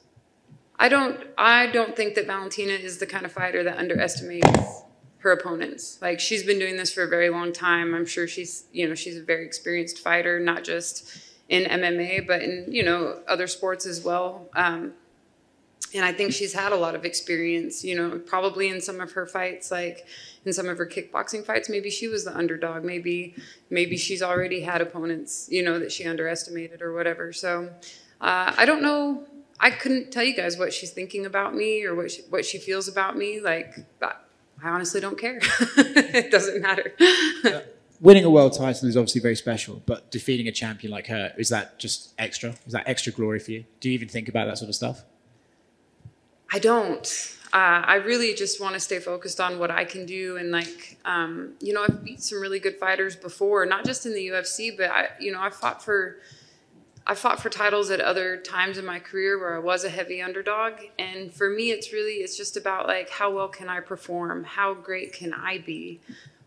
[0.78, 4.82] I don't I don't think that Valentina is the kind of fighter that underestimates
[5.20, 5.98] her opponents.
[6.00, 7.94] Like she's been doing this for a very long time.
[7.94, 11.18] I'm sure she's you know she's a very experienced fighter, not just
[11.48, 14.48] in MMA but in you know other sports as well.
[14.54, 14.94] Um,
[15.92, 17.84] and I think she's had a lot of experience.
[17.84, 20.06] You know, probably in some of her fights, like
[20.44, 22.84] in some of her kickboxing fights, maybe she was the underdog.
[22.84, 23.34] Maybe
[23.68, 27.32] maybe she's already had opponents you know that she underestimated or whatever.
[27.32, 27.70] So.
[28.22, 29.26] Uh, I don't know
[29.60, 32.58] I couldn't tell you guys what she's thinking about me or what she, what she
[32.58, 33.40] feels about me.
[33.40, 33.76] Like,
[34.62, 35.38] I honestly don't care.
[35.76, 36.92] it doesn't matter.
[37.44, 37.60] uh,
[38.00, 41.48] winning a world title is obviously very special, but defeating a champion like her is
[41.50, 42.54] that just extra?
[42.66, 43.64] Is that extra glory for you?
[43.80, 45.04] Do you even think about that sort of stuff?
[46.52, 47.36] I don't.
[47.52, 50.98] Uh, I really just want to stay focused on what I can do, and like,
[51.04, 54.76] um, you know, I've beat some really good fighters before, not just in the UFC,
[54.76, 56.18] but I, you know, I fought for
[57.10, 60.22] I fought for titles at other times in my career where I was a heavy
[60.22, 60.74] underdog.
[60.96, 64.44] And for me, it's really, it's just about like, how well can I perform?
[64.44, 65.98] How great can I be?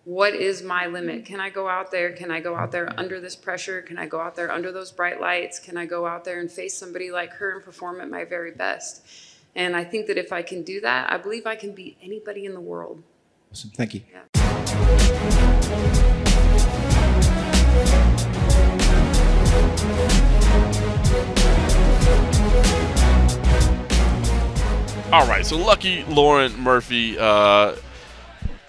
[0.05, 1.25] What is my limit?
[1.25, 2.13] Can I go out there?
[2.13, 3.81] Can I go out there under this pressure?
[3.81, 5.59] Can I go out there under those bright lights?
[5.59, 8.51] Can I go out there and face somebody like her and perform at my very
[8.51, 9.05] best?
[9.55, 12.45] And I think that if I can do that, I believe I can beat anybody
[12.45, 13.03] in the world.
[13.51, 13.71] Awesome.
[13.71, 14.01] Thank you.
[14.13, 15.99] Yeah.
[25.13, 27.19] All right, so lucky Lauren Murphy.
[27.19, 27.75] Uh,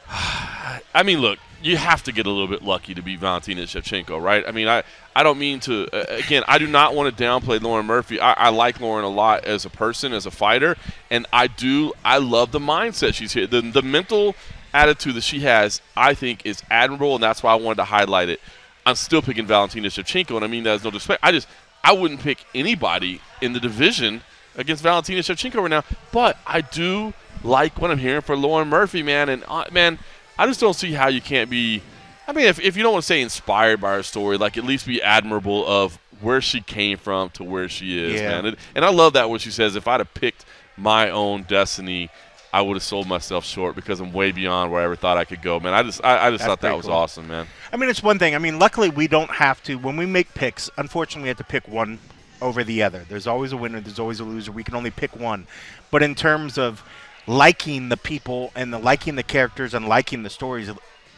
[0.10, 4.22] I mean, look, you have to get a little bit lucky to beat Valentina Shevchenko,
[4.22, 4.44] right?
[4.46, 4.82] I mean, I,
[5.16, 8.20] I don't mean to, uh, again, I do not want to downplay Lauren Murphy.
[8.20, 10.76] I, I, like Lauren a lot as a person, as a fighter,
[11.10, 13.46] and I do, I love the mindset she's here.
[13.46, 14.34] The, the mental
[14.74, 18.28] attitude that she has, I think, is admirable, and that's why I wanted to highlight
[18.28, 18.38] it.
[18.84, 21.20] I'm still picking Valentina Shevchenko, and I mean that as no disrespect.
[21.22, 21.48] I just,
[21.82, 24.20] I wouldn't pick anybody in the division–
[24.56, 25.84] against Valentina Shevchenko right now.
[26.12, 29.28] But I do like what I'm hearing for Lauren Murphy, man.
[29.28, 29.98] And uh, man,
[30.38, 31.82] I just don't see how you can't be.
[32.26, 34.64] I mean, if, if you don't want to say inspired by her story, like at
[34.64, 38.30] least be admirable of where she came from to where she is, yeah.
[38.30, 38.46] man.
[38.46, 39.76] And, and I love that when she says.
[39.76, 40.46] If I'd have picked
[40.76, 42.08] my own destiny,
[42.52, 45.24] I would have sold myself short because I'm way beyond where I ever thought I
[45.24, 45.74] could go, man.
[45.74, 46.94] I just I, I just That's thought that was cool.
[46.94, 47.46] awesome, man.
[47.72, 48.34] I mean, it's one thing.
[48.34, 50.70] I mean, luckily we don't have to when we make picks.
[50.78, 51.98] Unfortunately, we have to pick one
[52.40, 53.04] over the other.
[53.08, 54.52] There's always a winner, there's always a loser.
[54.52, 55.46] We can only pick one.
[55.90, 56.82] But in terms of
[57.26, 60.70] liking the people and the liking the characters and liking the stories,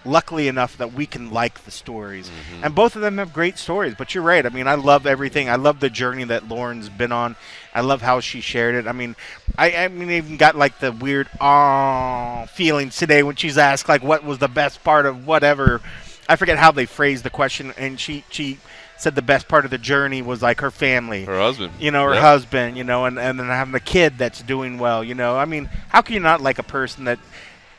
[0.07, 2.31] luckily enough that we can like the stories.
[2.63, 3.95] And both of them have great stories.
[3.97, 4.47] But you're right.
[4.47, 5.49] I mean, I love everything.
[5.49, 7.37] I love the journey that Lauren's been on.
[7.75, 8.87] I love how she shared it.
[8.87, 9.17] I mean,
[9.59, 14.03] I, I mean, even got like the weird ah feelings today when she's asked like
[14.03, 15.81] what was the best part of whatever.
[16.29, 18.59] I forget how they phrased the question, and she she
[18.99, 21.73] said the best part of the journey was like her family Her husband.
[21.79, 22.23] you know, her Yep.
[22.23, 25.37] husband, you know, and, and then having a kid that's doing well, you know.
[25.37, 27.19] I mean, how can you not like a person that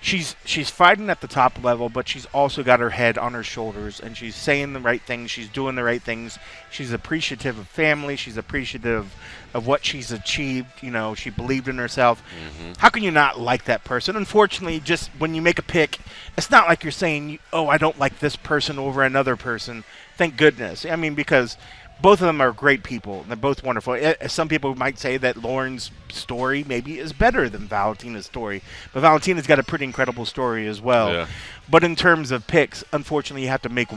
[0.07, 3.43] she's she's fighting at the top level, but she's also got her head on her
[3.43, 6.39] shoulders and she's saying the right things, she's doing the right things.
[6.71, 9.13] She's appreciative of family, she's appreciative
[9.53, 12.23] of what she's achieved, you know, she believed in herself.
[12.23, 12.73] Mm-hmm.
[12.77, 14.15] How can you not like that person?
[14.15, 15.99] Unfortunately, just when you make a pick,
[16.37, 19.83] it's not like you're saying, "Oh, I don't like this person over another person."
[20.15, 20.85] Thank goodness.
[20.85, 21.57] I mean, because
[22.01, 23.25] both of them are great people.
[23.27, 23.93] They're both wonderful.
[23.93, 28.61] Eh, eh, Some people might say that Lauren's story maybe is better than Valentina's story,
[28.93, 31.11] but Valentina's got a pretty incredible story as well.
[31.13, 31.27] Yeah.
[31.69, 33.89] But in terms of picks, unfortunately, you have to make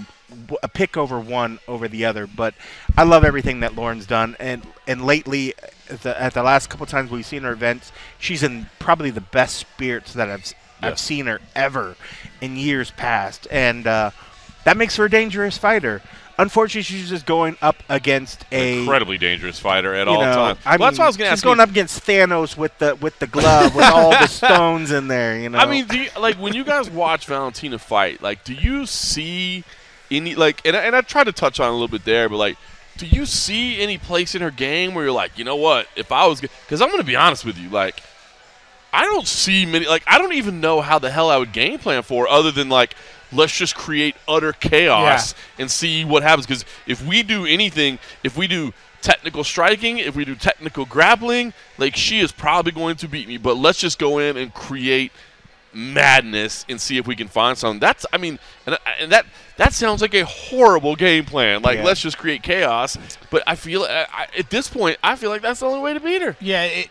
[0.62, 2.26] a pick over one over the other.
[2.26, 2.55] But
[2.96, 5.55] I love everything that Lauren's done, and and lately,
[5.88, 9.20] at the, at the last couple times we've seen her events, she's in probably the
[9.20, 11.94] best spirits that I've s- I've seen her ever
[12.40, 14.11] in years past, and uh,
[14.64, 16.01] that makes her a dangerous fighter.
[16.41, 20.59] Unfortunately, she's just going up against a Incredibly dangerous fighter at all know, times.
[20.64, 21.38] I well, that's what I was going to ask.
[21.38, 21.62] she's going you.
[21.64, 25.38] up against Thanos with the with the glove with all the stones in there.
[25.38, 28.55] You know, I mean, do you, like when you guys watch Valentina fight, like, do
[28.55, 29.64] you see
[30.11, 30.64] any like?
[30.64, 32.57] And I, and I tried to touch on it a little bit there, but like,
[32.97, 35.88] do you see any place in her game where you're like, you know what?
[35.95, 38.03] If I was, because I'm going to be honest with you, like,
[38.95, 39.86] I don't see many.
[39.86, 42.68] Like, I don't even know how the hell I would game plan for, other than
[42.70, 42.95] like,
[43.32, 46.46] let's just create utter chaos and see what happens.
[46.46, 48.72] Because if we do anything, if we do
[49.02, 53.36] technical striking, if we do technical grappling, like she is probably going to beat me.
[53.38, 55.12] But let's just go in and create
[55.72, 57.78] madness and see if we can find something.
[57.80, 59.26] That's, I mean, and, and that
[59.56, 61.62] that sounds like a horrible game plan.
[61.62, 61.84] Like, Yeah.
[61.84, 62.96] let's just create chaos.
[63.30, 65.94] But I feel I, I, at this point, I feel like that's the only way
[65.94, 66.36] to beat her.
[66.40, 66.88] Yeah, it,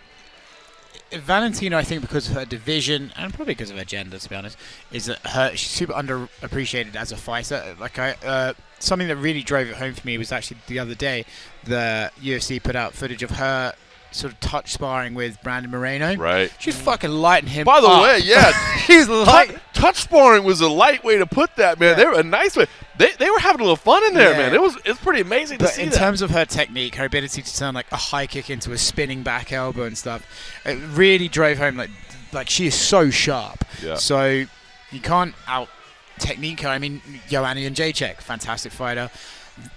[1.12, 4.36] Valentina, I think, because of her division and probably because of her gender, to be
[4.36, 4.58] honest,
[4.92, 7.76] is that her she's super underappreciated as a fighter.
[7.80, 10.96] Like I, uh, something that really drove it home for me was actually the other
[10.96, 11.26] day,
[11.64, 13.74] the UFC put out footage of her
[14.12, 16.16] sort of touch sparring with Brandon Moreno.
[16.16, 16.52] Right.
[16.60, 17.66] She's fucking lighting him.
[17.66, 18.04] By the up.
[18.04, 18.52] way, yeah,
[18.86, 19.58] she's touch, light.
[19.74, 21.98] touch sparring was a light way to put that, man.
[21.98, 22.66] They were a nice way.
[22.98, 24.38] They, they were having a little fun in there, Yeah.
[24.38, 24.54] man.
[24.56, 25.98] It was it's pretty amazing to But see in that.
[25.98, 29.24] terms of her technique, her ability to turn like a high kick into a spinning
[29.24, 30.26] back elbow and stuff,
[30.66, 31.92] it really drove home like
[32.34, 33.64] like she is so sharp.
[33.82, 33.96] Yeah.
[33.96, 34.46] So
[34.92, 35.70] you can't out
[36.18, 36.70] technique her.
[36.70, 39.10] I mean, Joanna Jędrzejczyk, fantastic fighter.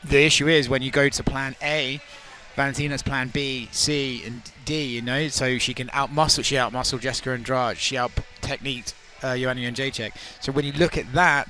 [0.05, 2.01] The issue is when you go to plan A,
[2.57, 4.83] Valentina's plan B, C, and D.
[4.85, 6.43] You know, so she can out muscle.
[6.43, 7.79] She out muscle Jessica Andrade.
[7.79, 10.13] She out techniqued uh, Joanna Jędrzejczyk.
[10.41, 11.49] So when you look at that,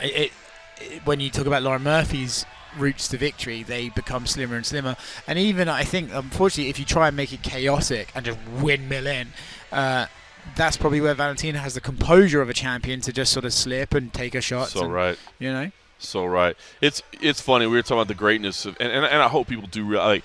[0.00, 0.32] it, it,
[0.80, 2.46] it- when you talk about Lauren Murphy's
[2.78, 4.94] routes to victory, they become slimmer and slimmer.
[5.26, 9.06] And even I think, unfortunately, if you try and make it chaotic and just windmill
[9.08, 9.28] in,
[9.72, 10.06] uh,
[10.54, 13.92] that's probably where Valentina has the composure of a champion to just sort of slip
[13.94, 14.72] and take her shots.
[14.72, 15.18] so and, right.
[15.40, 15.70] You know.
[15.98, 16.56] So right.
[16.80, 17.66] It's it's funny.
[17.66, 20.00] We were talking about the greatness of, and, and, and I hope people do real
[20.00, 20.24] like.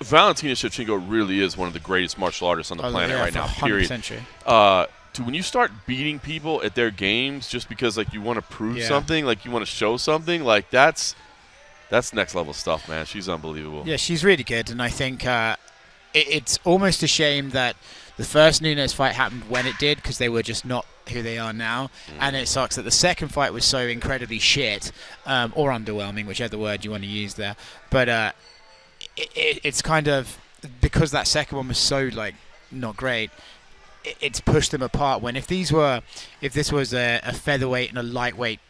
[0.00, 3.20] Valentina Shevchenko really is one of the greatest martial artists on the Oh, planet yeah,
[3.20, 3.48] right now.
[3.48, 3.90] Period.
[4.46, 8.36] Uh, to when you start beating people at their games just because like you want
[8.36, 8.86] to prove Yeah.
[8.86, 11.16] something, like you want to show something, like that's
[11.90, 13.06] that's next level stuff, man.
[13.06, 13.82] She's unbelievable.
[13.86, 15.56] Yeah, she's really good, and I think uh,
[16.14, 17.74] it, it's almost a shame that
[18.16, 21.38] the first Nunes fight happened when it did because they were just not who they
[21.38, 21.90] are now,
[22.20, 24.92] and it sucks that the second fight was so incredibly shit
[25.26, 27.56] um, or underwhelming, whichever word you want to use there.
[27.90, 28.32] But uh,
[29.16, 30.38] it, it, it's kind of
[30.80, 32.34] because that second one was so like
[32.70, 33.30] not great.
[34.04, 35.22] It, it's pushed them apart.
[35.22, 36.02] When if these were,
[36.40, 38.60] if this was a, a featherweight and a lightweight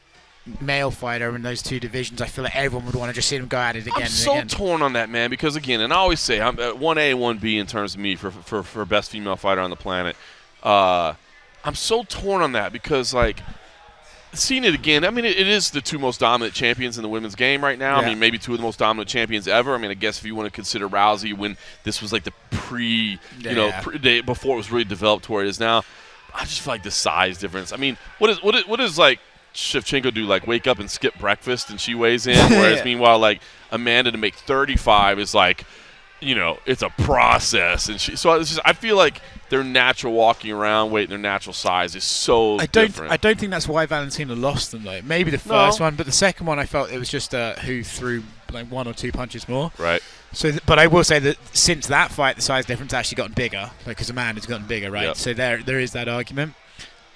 [0.62, 3.36] male fighter in those two divisions, I feel like everyone would want to just see
[3.36, 4.48] them go at it again I'm and so again.
[4.48, 7.38] torn on that, man, because again, and I always say I'm uh, one A, one
[7.38, 10.16] B in terms of me for for for best female fighter on the planet.
[10.62, 11.14] Uh,
[11.64, 13.40] I'm so torn on that because like
[14.34, 15.04] seeing it again.
[15.04, 17.78] I mean, it, it is the two most dominant champions in the women's game right
[17.78, 17.96] now.
[17.96, 19.74] I mean, maybe two of the most dominant champions ever.
[19.74, 22.32] I mean, I guess if you want to consider Rousey when this was like the
[22.50, 23.18] pre,
[23.50, 25.82] you know, pre, day before it was really developed to where it is now.
[26.34, 27.72] I just feel like the size difference.
[27.72, 29.18] I mean, what is what is what is like
[29.54, 30.26] Shevchenko do?
[30.26, 32.84] Like wake up and skip breakfast and she weighs in, whereas Yeah.
[32.84, 33.40] meanwhile, like
[33.72, 35.64] Amanda to make 35 is like,
[36.20, 37.88] you know, it's a process.
[37.88, 41.18] And she, so it's just, I feel like their natural walking around weight and their
[41.18, 42.86] natural size is so I don't.
[42.86, 43.12] different.
[43.12, 45.00] I don't think that's why Valentina lost them though.
[45.02, 45.54] Maybe the No.
[45.66, 48.70] first one, but the second one, I felt it was just uh, who threw like
[48.70, 49.70] one or two punches more.
[49.78, 50.02] right.
[50.32, 53.32] So, th- but I will say that since that fight, the size difference actually gotten
[53.32, 55.04] bigger, because like because has gotten bigger, right?
[55.04, 55.16] Yep.
[55.16, 56.52] So there, there is that argument.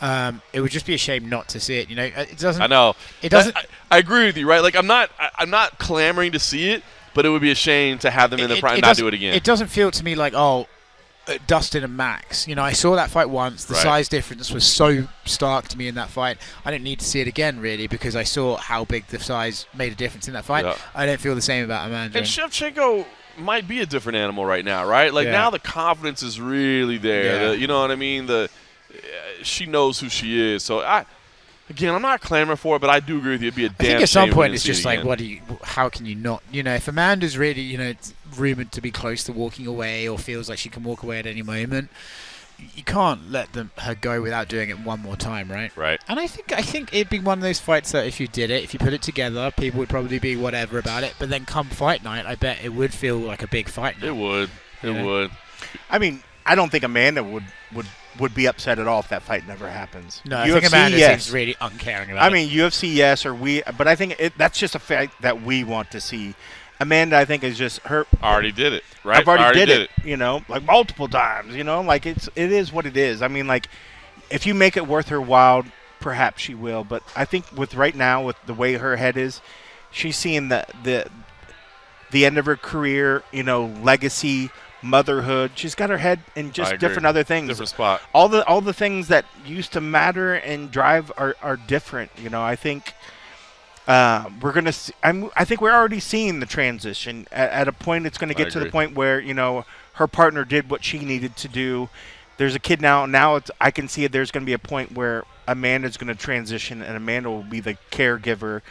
[0.01, 1.91] Um, it would just be a shame not to see it.
[1.91, 2.63] You know, Uh, it doesn't.
[2.63, 2.97] I know.
[3.21, 4.63] It doesn't- I, I agree with you, right?
[4.63, 5.11] Like I'm not.
[5.19, 6.83] I, I'm not clamoring to see it,
[7.15, 9.07] but it would be a shame to have them in the prime and not do
[9.09, 9.35] it again.
[9.35, 10.67] It doesn't feel to me like oh,
[11.29, 12.49] uh, Dustin and Max.
[12.49, 13.65] You know, I saw that fight once.
[13.65, 13.83] The Right.
[13.83, 16.39] size difference was so stark to me in that fight.
[16.65, 19.67] I didn't need to see it again really because I saw how big the size
[19.75, 20.65] made a difference in that fight.
[20.65, 20.77] Yeah.
[20.95, 22.19] I don't feel the same about Amanda.
[22.19, 23.07] And Shevchenko
[23.39, 25.15] might be a different animal right now, right?
[25.15, 25.33] Like Yeah.
[25.33, 27.25] now the confidence is really there.
[27.25, 27.49] Yeah.
[27.51, 28.27] The- you know what I mean?
[28.27, 28.51] The
[28.93, 28.97] uh,
[29.43, 30.63] she knows who she is.
[30.65, 31.07] So I
[31.73, 33.49] again, I'm not clamoring for it, but I do agree with you.
[33.49, 34.75] It'd be a I damn think at some shame if we point it's see it
[34.75, 35.09] just like, again.
[35.09, 35.41] what do you?
[35.62, 36.43] How can you not?
[36.51, 40.09] You know, if Amanda's really, you know, it's rumored to be close to walking away
[40.09, 41.91] or feels like she can walk away at any moment,
[42.75, 45.77] you can't let them her go without doing it one more time, right?
[45.77, 46.01] Right.
[46.09, 48.51] And I think I think it'd be one of those fights that if you did
[48.51, 51.14] it, if you put it together, people would probably be whatever about it.
[51.18, 54.03] But then come fight night, I bet it would feel like a big fight.
[54.03, 54.51] It would.
[54.83, 55.03] It Yeah.
[55.05, 55.31] would.
[55.91, 57.87] I mean, I don't think Amanda would would
[58.19, 60.23] would be upset at all if that fight never happens.
[60.25, 61.25] No, I think Amanda yes.
[61.25, 62.33] seems really uncaring about I it.
[62.33, 65.65] mean, UFC, yes, or we, but I think it, that's just a fact that we
[65.65, 66.35] want to see.
[66.81, 68.07] Amanda, I think, is just her.
[68.23, 68.83] Already did it.
[69.05, 69.19] Right.
[69.19, 71.55] I've already, did, it, you know, like multiple times.
[71.55, 73.23] You know, like it's it is what it is.
[73.23, 73.69] I mean, like
[74.31, 75.65] if you make it worth her while,
[76.01, 76.83] perhaps she will.
[76.83, 79.41] But I think with right now, with the way her head is,
[79.91, 81.09] she's seeing the the
[82.11, 83.23] the end of her career.
[83.31, 84.51] You know, legacy,
[84.83, 85.53] motherhood.
[85.55, 88.03] She's got her head in just different other things Different spot.
[88.12, 92.11] all the all the things that used to matter and drive are, are different.
[92.16, 92.95] You know, I think
[93.87, 94.72] uh, we're gonna.
[94.72, 95.30] See, I'm.
[95.37, 97.26] I think we're already seeing the transition.
[97.33, 99.64] At, at a point, it's going to get to the point where you know
[99.95, 101.89] her partner did what she needed to do.
[102.37, 103.07] There's a kid now.
[103.07, 103.51] Now it's.
[103.61, 104.12] I can see it.
[104.12, 107.61] There's going to be a point where Amanda's going to transition, and Amanda will be
[107.61, 108.62] the caregiver,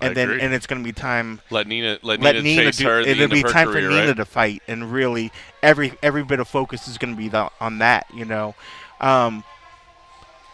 [0.00, 0.40] I and then agree.
[0.42, 2.86] and it's going to be time Let Nina let, let Nina, Nina chase do.
[2.86, 4.16] her It'll be time career, for Nina right?
[4.16, 5.30] to fight, and really
[5.62, 8.06] every every bit of focus is going to be the, on that.
[8.12, 8.54] You know,
[9.00, 9.44] um,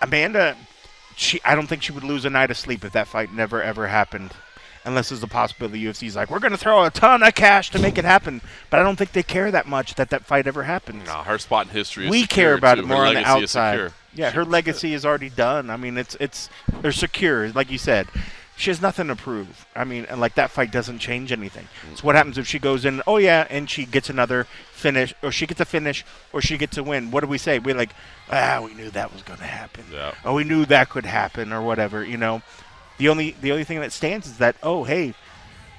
[0.03, 0.57] Amanda,
[1.17, 3.63] she I don't think she would lose a night of sleep if that fight never
[3.63, 4.33] ever happened,
[4.85, 7.79] unless there's a possibility UFC's like we're going to throw a ton of cash to
[7.79, 8.43] make it happen.
[8.69, 11.07] But I don't think they care that much that that fight ever happens.
[11.07, 12.05] No, her spot in history.
[12.05, 12.81] Is we care about too.
[12.83, 13.93] it Her more on the outside.
[14.13, 15.71] Yeah, her legacy is already done.
[15.71, 16.51] I mean, it's it's
[16.83, 18.09] they're secure, like you said.
[18.61, 19.67] She has nothing to prove.
[19.75, 21.67] I mean, and like that fight doesn't change anything.
[21.95, 23.01] So what happens if she goes in?
[23.07, 26.77] Oh yeah, and she gets another finish, or she gets a finish, or she gets
[26.77, 27.11] a win?
[27.11, 27.59] What do we say?
[27.59, 27.95] We're like,
[28.31, 29.85] ah, we knew that was going to happen.
[29.91, 30.13] Yeah.
[30.27, 32.05] Oh, we knew that could happen, or whatever.
[32.05, 32.43] You know,
[32.99, 35.15] the only the only thing that stands is that oh hey,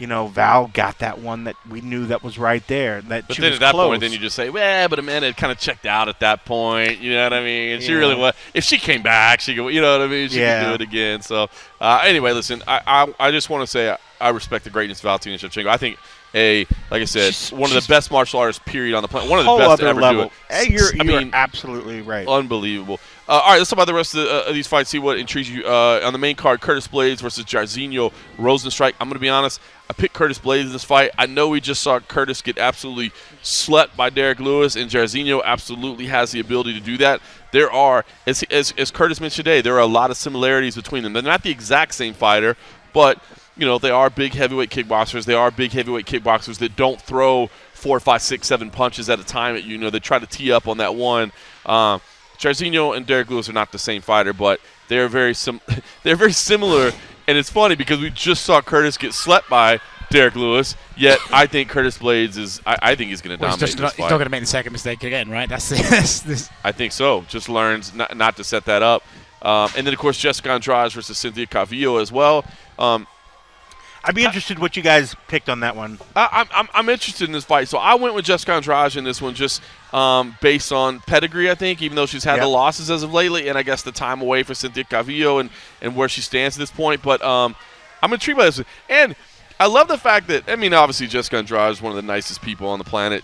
[0.02, 3.02] you know Val got that one that we knew that was right there.
[3.04, 3.88] That But she then was at that close.
[3.90, 6.44] point, then you just say, "Well, but Amanda had kind of checked out at that
[6.44, 7.74] point." You know what I mean?
[7.74, 8.34] And she really was.
[8.54, 9.68] If she came back, she could.
[9.68, 10.28] You know what I mean?
[10.30, 10.64] She Yeah.
[10.64, 11.22] could do it again.
[11.22, 11.50] So
[11.80, 12.82] uh, anyway, listen, I
[13.20, 15.68] I, I just want to say I, I respect the greatness of Valentina Shevchenko.
[15.68, 15.98] I think
[16.34, 19.30] a like I said, She's- one of the best martial artists period on the planet.
[19.30, 20.24] One of the best to ever level.
[20.26, 20.70] do it.
[20.70, 22.28] You're, I you're mean, absolutely right.
[22.28, 23.00] Unbelievable.
[23.32, 24.90] Uh, all right, let's talk about the rest of, the, uh, of these fights.
[24.90, 25.64] See what intrigues you.
[25.66, 28.92] Uh, on the main card, Curtis Blaydes versus Jairzinho Rozenstruik.
[29.00, 29.62] I'm going to be honest.
[29.90, 31.12] I picked Curtis Blaydes in this fight.
[31.18, 36.08] I know we just saw Curtis get absolutely slept by Derrick Lewis, and Jairzinho absolutely
[36.08, 37.22] has the ability to do that.
[37.54, 41.04] There are, as, as, as Curtis mentioned today, there are a lot of similarities between
[41.04, 41.14] them.
[41.14, 42.58] They're not the exact same fighter,
[42.92, 43.24] but
[43.56, 45.24] you know they are big heavyweight kickboxers.
[45.24, 49.24] They are big heavyweight kickboxers that don't throw four, five, six, seven punches at a
[49.24, 49.72] time at you.
[49.72, 51.32] You know they try to tee up on that one.
[51.66, 52.02] Um,
[52.42, 55.62] Jairzinho and Derrick Lewis are not the same fighter, but they're very sim-
[56.04, 56.92] they're very similar.
[57.28, 59.80] And it's funny because we just saw Curtis get slept by
[60.10, 60.76] Derrick Lewis.
[60.98, 62.60] Yet I think Curtis Blaydes is.
[62.66, 64.26] I, I think he's going to Well, he's dominate just this not, he's not going
[64.26, 65.48] to make the second mistake again, right?
[65.48, 67.22] That's the, that's the I think so.
[67.28, 69.04] Just learns not, not to set that up.
[69.44, 72.46] Um, and then of course Jessica Andrade versus Cynthia Calvillo as well.
[72.78, 73.08] Um,
[74.04, 76.00] I'd be interested what you guys picked on that one.
[76.16, 77.68] I, I'm, I'm, I'm interested in this fight.
[77.68, 79.62] So I went with Jessica Andrade in this one just
[79.94, 82.42] um, based on pedigree, I think, even though she's had Yeah.
[82.44, 85.50] the losses as of lately, and I guess the time away for Cynthia Calvillo and,
[85.82, 87.02] and where she stands at this point.
[87.02, 87.56] But um,
[88.02, 88.62] I'm intrigued by this.
[88.90, 89.16] And
[89.60, 92.42] I love the fact that, I mean, obviously Jessica Andrade is one of the nicest
[92.42, 93.24] people on the planet.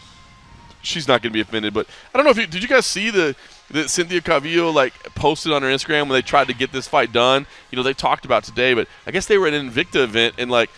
[0.84, 2.86] She's not going to be offended, but I don't know if you did you guys
[2.86, 3.36] see the
[3.72, 7.12] that Cynthia Calvillo like posted on her Instagram when they tried to get this fight
[7.12, 7.46] done.
[7.72, 10.36] You know, they talked about today, but I guess they were at an Invicta event
[10.38, 10.70] and like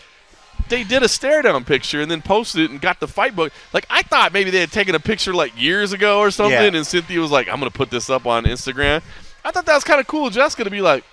[0.69, 3.51] they did a stare down picture and then posted it and got the fight book.
[3.73, 6.77] Like I thought maybe they had taken a picture like years ago or something, Yeah.
[6.77, 9.01] and Cynthia was like, "I'm gonna put this up on Instagram."
[9.43, 10.29] I thought that was kind of cool.
[10.29, 11.03] Jessica to be like,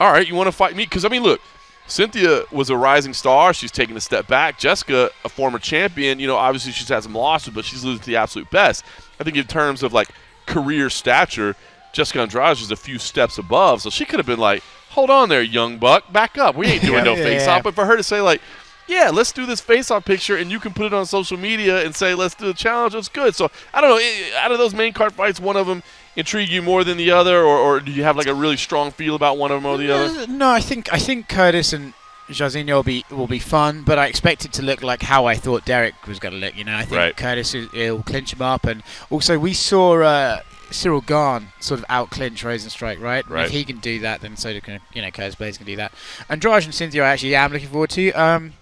[0.00, 1.40] "All right, you want to fight me?" Because I mean, look,
[1.86, 3.52] Cynthia was a rising star.
[3.52, 4.58] She's taking a step back.
[4.58, 8.06] Jessica, a former champion, you know, obviously she's had some losses, but she's losing to
[8.06, 8.84] the absolute best.
[9.20, 10.08] I think in terms of like
[10.46, 11.54] career stature,
[11.92, 13.82] Jessica Andrade is a few steps above.
[13.82, 16.54] So she could have been like, "Hold on there, young buck, back up.
[16.56, 17.22] We ain't doing no Yeah.
[17.22, 17.56] face Yeah.
[17.56, 18.40] off." But for her to say like,
[18.86, 21.94] yeah, let's do this face-off picture, and you can put it on social media and
[21.94, 22.94] say, let's do the challenge.
[22.94, 23.34] It's good.
[23.34, 24.36] So I don't know.
[24.38, 25.82] Out of those main card fights, one of them
[26.16, 28.90] intrigue you more than the other, or, or do you have like a really strong
[28.90, 30.20] feel about one of them or the other?
[30.20, 31.94] Uh, No, I think I think Curtis and
[32.28, 35.34] Jairzinho will be will be fun, but I expect it to look like how I
[35.34, 36.56] thought Derrick was going to look.
[36.56, 37.16] You know, I think Right.
[37.16, 42.10] Curtis will clinch him up, and also we saw uh, Ciryl Gane sort of out
[42.10, 43.28] clinch Rozenstruik, right?
[43.28, 43.46] Right.
[43.46, 45.92] if he can do that, then so can you know Curtis Blaydes can do that.
[46.28, 48.12] Andrade and Cynthia, I actually am looking forward to.
[48.12, 48.52] Um,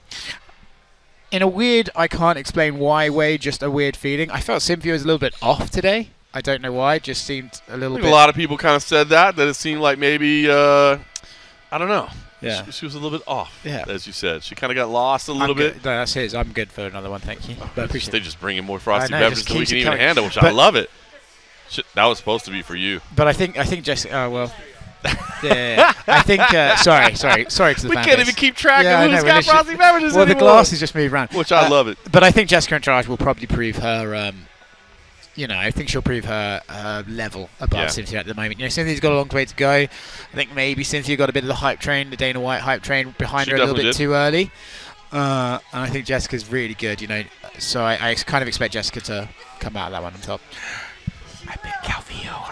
[1.31, 4.31] in a weird, I can't explain why way, just a weird feeling.
[4.31, 6.11] I felt Cynthia was a little bit off today.
[6.35, 6.97] I don't know why.
[6.97, 8.11] It just seemed a little think bit.
[8.11, 10.99] a lot of people kind of said that that it seemed like maybe uh,
[11.71, 12.09] I don't know.
[12.41, 12.65] Yeah.
[12.65, 13.61] She, she was a little bit off.
[13.65, 13.85] Yeah.
[13.87, 15.77] as you said, she kind of got lost a I'm little bit.
[15.77, 16.35] No, that's his.
[16.35, 17.55] I'm good for another one, thank you.
[17.75, 18.23] But I appreciate They it.
[18.25, 20.01] just bring in more frosty know, beverages than we can even coming.
[20.01, 20.91] handle, which I love it.
[21.71, 23.01] Shit, that was supposed to be for you.
[23.15, 24.15] But I think I think Jessica.
[24.25, 24.53] Oh well.
[25.43, 26.43] Yeah, I think.
[26.55, 28.29] Uh, sorry, sorry, sorry to the We fan can't base.
[28.29, 30.51] even keep track Yeah, of know, who's we got frosty beverages Well, the anymore.
[30.53, 31.99] glasses just move around, Which I Uh, love it.
[32.11, 34.15] But I think Jessica and Andrade will probably prove her.
[34.15, 34.47] Um,
[35.35, 37.87] you know, I think she'll prove her uh, level above Yeah.
[37.89, 38.59] Cynthia at the moment.
[38.61, 39.71] You know, Cynthia's got a long way to go.
[39.71, 39.89] I
[40.35, 43.15] think maybe Cynthia got a bit of the hype train, the Dana White hype train
[43.19, 43.95] behind She her a little bit did.
[43.95, 44.51] too early.
[45.11, 47.01] Uh, and I think Jessica's really good.
[47.01, 47.23] You know,
[47.59, 49.29] so I, I kind of expect Jessica to
[49.59, 50.41] come out of that one on top.
[51.49, 52.52] I picked Calvillo on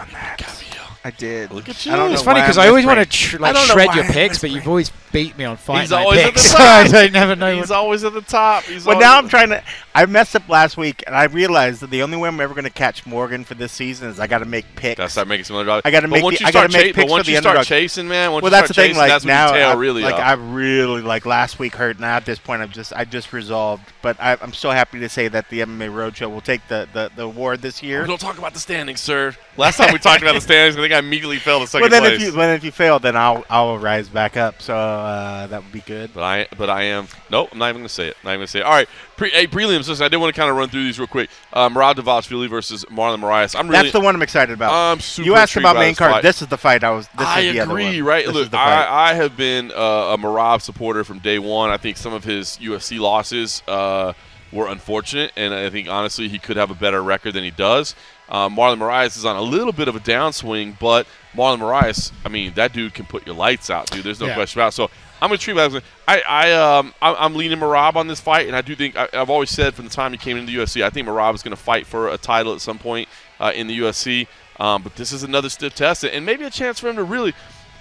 [1.03, 1.51] I did.
[1.51, 1.91] Look at you.
[1.91, 2.01] I you.
[2.01, 4.39] don't It's know funny because I'm always want to tr- like shred your I'm picks,
[4.39, 6.43] but you've always beat me on fight He's night always at picks.
[6.43, 6.93] the so top.
[6.93, 7.55] I never know.
[7.55, 8.63] He's always at the top.
[8.65, 9.63] He's But now I'm trying to.
[9.95, 12.63] I messed up last week, and I realized that the only way I'm ever going
[12.65, 14.97] to catch Morgan for this season is I got to make picks.
[14.99, 15.81] Gotta start making some underdogs.
[15.85, 17.65] I gotta make once the- I gotta start make cha- picks but once you start
[17.65, 18.95] chasing, man, once well, that's the start thing.
[18.97, 20.19] Like that's when now, I, really like up.
[20.19, 21.99] I really like last week hurt.
[21.99, 23.83] Now at this point, I'm just I just resolved.
[24.03, 27.11] But I, I'm so happy to say that the MMA Roadshow will take the, the,
[27.15, 28.01] the award this year.
[28.01, 29.35] We don't talk about the standings, sir.
[29.57, 31.89] Last time we talked about the standings, I think I immediately fell the second Well,
[31.89, 32.21] then place.
[32.21, 34.61] if you well, if you fail, then I'll I'll rise back up.
[34.61, 36.13] So uh, that would be good.
[36.13, 37.07] But I, but I am.
[37.29, 38.17] Nope, I'm not even gonna say it.
[38.23, 38.63] Not even gonna say it.
[38.63, 38.87] All right,
[39.17, 39.87] pre, hey, prelims.
[39.87, 41.29] Listen, I did want to kind of run through these real quick.
[41.53, 43.57] Uh, Merab Dvalishvili versus Marlon Moraes.
[43.57, 43.83] I'm really.
[43.83, 44.71] That's the one I'm excited about.
[44.73, 46.11] I'm super you asked about main card.
[46.13, 46.23] fight.
[46.23, 46.83] This is the fight.
[46.83, 47.07] I was.
[47.17, 48.09] This I is the other agree, one.
[48.09, 48.25] right?
[48.25, 48.83] This Look, is the fight.
[48.85, 49.75] I, I have been uh,
[50.13, 51.69] a Merab supporter from day one.
[51.69, 54.13] I think some of his UFC losses uh,
[54.51, 57.95] were unfortunate, and I think honestly he could have a better record than he does.
[58.31, 61.05] Uh, Marlon Moraes is on a little bit of a downswing, but
[61.35, 64.05] Marlon Moraes, I mean, that dude can put your lights out, dude.
[64.05, 64.35] There's no Yeah.
[64.35, 64.75] question about it.
[64.75, 64.85] So
[65.21, 65.83] I'm gonna treat that.
[66.07, 69.09] I, I, um, I'm, I'm leaning Merab on this fight, and I do think I,
[69.13, 71.43] I've always said from the time he came into the UFC, I think Merab is
[71.43, 73.09] gonna fight for a title at some point
[73.41, 74.27] uh, in the UFC.
[74.59, 77.33] Um, but this is another stiff test, and maybe a chance for him to really.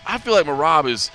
[0.06, 1.10] I feel like Merab is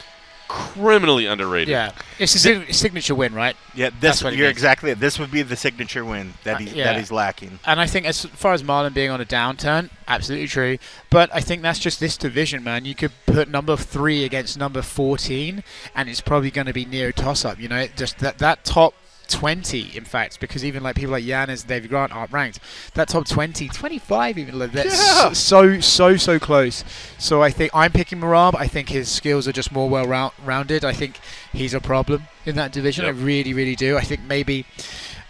[0.47, 1.69] criminally underrated.
[1.69, 3.55] Yeah, it's a sig- signature win, right?
[3.73, 4.57] yeah, this what you're means.
[4.57, 4.91] exactly.
[4.91, 4.99] it.
[4.99, 6.85] This would be the signature win that Uh, he yeah.
[6.85, 7.59] that he's lacking.
[7.65, 10.77] And I think as far as Marlon being on a downturn, absolutely true.
[11.09, 12.85] But I think that's just this division, man.
[12.85, 15.63] You could put number three against number fourteen,
[15.95, 17.59] and it's probably going to be near a toss-up.
[17.59, 18.93] You know, just that that top.
[19.25, 22.59] 20 in fact because even like people like Yanis David Grant aren't ranked
[22.93, 25.33] that top 20 25 even like, that's Yeah.
[25.33, 26.83] so so so close
[27.17, 30.85] so I think I'm picking Merab I think his skills are just more well rounded.
[30.85, 31.19] I think
[31.53, 33.15] he's a problem in that division Yep.
[33.15, 34.65] I really really do I think maybe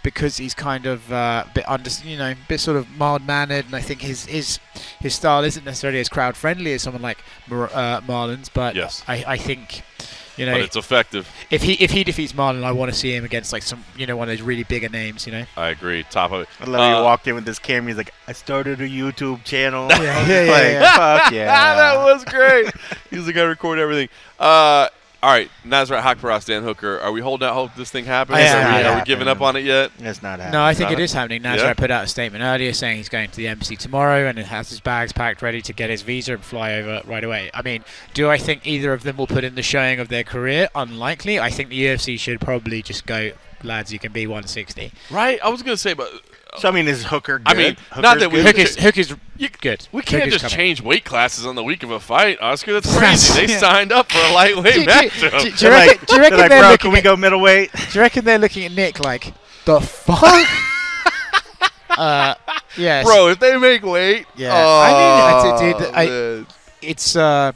[0.02, 3.64] because he's kind of uh, a bit under, you know, bit sort of mild mannered,
[3.66, 4.60] and I think his his
[5.00, 7.18] his style isn't necessarily as crowd friendly as someone like
[7.48, 8.48] Mar- uh, Marlon's.
[8.48, 9.02] But Yes.
[9.08, 9.82] I, I think,
[10.36, 11.28] you know, But it's effective.
[11.50, 14.06] if he if he defeats Marlon, I want to see him against like some, you
[14.06, 15.26] know, one of those really bigger names.
[15.26, 15.44] You know.
[15.56, 16.04] I agree.
[16.10, 16.48] Top of it.
[16.60, 17.88] I love Uh, he walked in with this camera.
[17.90, 19.88] He's like, I started a YouTube channel.
[19.90, 20.96] Yeah, yeah, yeah, like, yeah.
[21.22, 21.74] Fuck yeah.
[21.74, 22.70] that was great.
[23.10, 24.08] He's like, I record everything.
[24.38, 24.88] Uh,
[25.26, 27.00] all right, Nasrat Haqparast, Dan Hooker.
[27.00, 28.38] Are we holding out hope this thing happens?
[28.38, 28.42] I.
[28.42, 28.92] Are, we, Yeah.
[28.92, 29.90] are we giving up on it yet?
[29.98, 30.52] It's not happening.
[30.52, 31.42] No, I think it is happening.
[31.42, 31.74] Nazar yeah?
[31.74, 34.78] put out a statement earlier saying he's going to the embassy tomorrow and has his
[34.78, 37.50] bags packed ready to get his visa and fly over right away.
[37.52, 37.82] I mean,
[38.14, 40.68] do I think either of them will put in the showing of their career?
[40.76, 41.40] Unlikely.
[41.40, 43.32] I think the UFC should probably just go,
[43.64, 44.92] lads, you can be 160.
[45.10, 45.40] Right.
[45.42, 46.08] I was gonna say, but
[46.58, 47.38] So I mean, is Hooker?
[47.38, 47.48] Good?
[47.48, 48.56] I mean, Hooker's not that we- good?
[48.78, 49.86] Hook is, You- good.
[49.92, 50.56] we can't Hooker's just coming.
[50.68, 52.72] change weight classes on the week of a fight, Oscar.
[52.72, 53.46] That's crazy.
[53.46, 53.58] they Yeah.
[53.58, 55.42] signed up for a lightweight Do- do- matchup.
[55.42, 57.00] do- do you reckon, like, do you reckon they're like, they're bro, looking can we
[57.02, 57.72] go middleweight?
[57.74, 59.34] Do you reckon they're looking at Nick like
[59.66, 60.48] the fuck?
[61.90, 62.34] uh,
[62.76, 63.04] yes.
[63.04, 64.54] Bro, if they make weight, Yeah.
[64.54, 65.94] I mean, oh, that's it, dude.
[65.94, 66.46] I-
[66.82, 67.52] it's uh,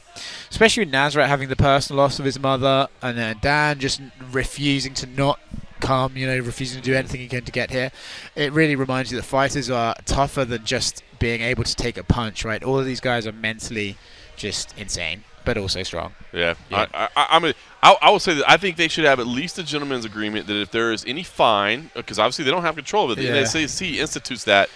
[0.51, 4.01] especially with Nasrat having the personal loss of his mother, and then Dan just
[4.32, 5.38] refusing to not
[5.80, 7.90] come, you know, refusing to do anything he can to get here.
[8.36, 12.05] It really reminds you that fighters are tougher than just being able to take a
[12.05, 12.62] punch, right?
[12.62, 13.96] All of these guys are mentally
[14.36, 16.12] just insane, but also strong.
[16.32, 16.86] Yeah, Yeah.
[16.92, 19.26] I, I, I'm a, I, I will say that I think they should have at
[19.26, 22.62] least a gentleman's agreement that if there is any fine, uh, because obviously they don't
[22.62, 23.40] have control of it, Yeah.
[23.40, 24.68] the SAC institutes that.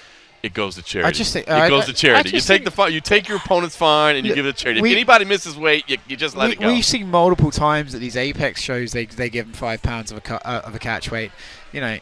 [0.45, 1.17] It goes to charity.
[1.19, 2.31] just think- it goes I- to charity.
[2.37, 4.81] You take the fi- you take your opponent's fine and you give it to charity.
[4.83, 6.67] we- if anybody misses weight, you, you just let we, it go.
[6.67, 10.19] We've seen multiple times at these Apex shows they they give them five pounds of
[10.19, 11.33] a cu- uh, of a catch weight.
[11.73, 11.99] You know,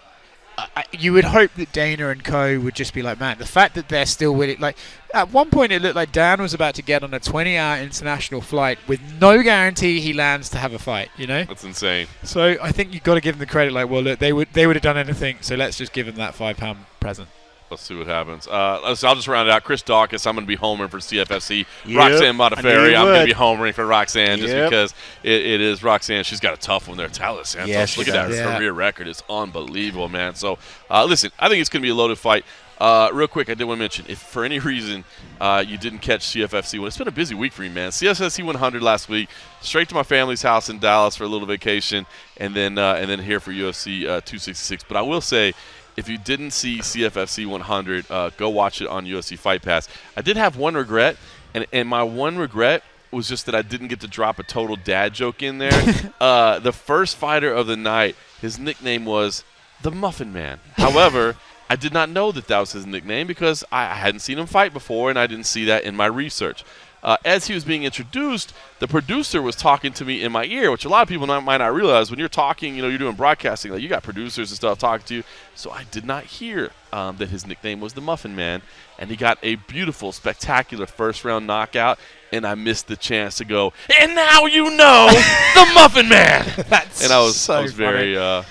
[0.58, 3.46] I, I- you would hope that Dana and Co would just be like, man, the
[3.46, 4.58] fact that they're still willing.
[4.60, 4.76] Like
[5.14, 8.40] at one point, it looked like Dan was about to get on a 20-hour international
[8.40, 11.10] flight with no guarantee he lands to have a fight.
[11.16, 12.06] You know, That's insane.
[12.24, 13.72] so I think you've got to give them the credit.
[13.72, 15.36] Like, well, look, they would they would have done anything.
[15.42, 17.28] So let's just give them that five pound present.
[17.72, 18.46] Let's see what happens.
[18.46, 19.64] Uh, I'll just round it out.
[19.64, 21.64] Chris Daukaus, I'm going to be homering for CFFC.
[21.86, 25.82] Yep, Roxanne Modafferi, I'm going to be homering for Roxanne just because it, it is
[25.82, 26.22] Roxanne.
[26.24, 27.08] She's got a tough one there.
[27.08, 28.30] Taila Santos, Yeah, look at that.
[28.30, 28.56] Yeah.
[28.58, 29.08] career record.
[29.08, 30.34] It's unbelievable, man.
[30.34, 30.58] So,
[30.90, 32.44] uh, listen, I think it's going to be a loaded fight.
[32.78, 35.04] Uh, real quick, I did want to mention if for any reason
[35.40, 37.90] uh, you didn't catch CFFC, well, it's been a busy week for me, man.
[37.90, 39.28] CFFC 100 last week,
[39.60, 42.06] straight to my family's house in Dallas for a little vacation,
[42.38, 44.82] and then uh, and then here for UFC uh, 266.
[44.84, 45.52] But I will say,
[45.96, 49.88] if you didn't see CFFC 100, uh, go watch it on UFC Fight Pass.
[50.16, 51.16] I did have one regret,
[51.54, 54.76] and, and my one regret was just that I didn't get to drop a total
[54.76, 56.12] dad joke in there.
[56.20, 59.44] uh, the first fighter of the night, his nickname was
[59.82, 60.60] the Muffin Man.
[60.76, 61.36] However,
[61.68, 64.46] I did not know that that was his nickname because I I hadn't seen him
[64.46, 66.64] fight before, and I didn't see that in my research.
[67.02, 70.70] Uh, as he was being introduced, the producer was talking to me in my ear,
[70.70, 72.10] which a lot of people not, might not realize.
[72.10, 75.04] When you're talking, you know, you're doing broadcasting, like you got producers and stuff talking
[75.06, 75.24] to you.
[75.56, 78.62] So I did not hear um, that his nickname was the Muffin Man,
[78.98, 81.98] and he got a beautiful, spectacular first round knockout.
[82.30, 83.74] And I missed the chance to go.
[84.00, 85.08] And now you know
[85.54, 86.46] the Muffin Man.
[86.68, 88.44] That's And I was, so I was very, uh,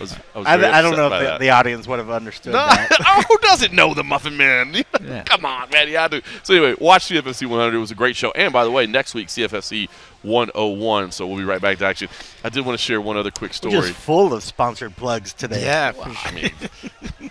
[0.00, 2.52] was, I was I, very I don't know if the, the audience would have understood
[2.52, 2.88] No, that.
[3.06, 4.74] oh, who doesn't know the Muffin Man?
[5.06, 5.22] Yeah.
[5.22, 5.88] Come on, man.
[5.88, 6.20] Yeah, I do.
[6.42, 7.76] So anyway, watch CFFC 100.
[7.76, 8.32] It was a great show.
[8.32, 9.88] And by the way, next week CFFC
[10.26, 11.12] 101.
[11.12, 12.08] So we'll be right back to action.
[12.44, 13.72] I did want to share one other quick We're story.
[13.88, 15.64] just full of sponsored plugs today.
[15.64, 16.50] Yeah, I mean,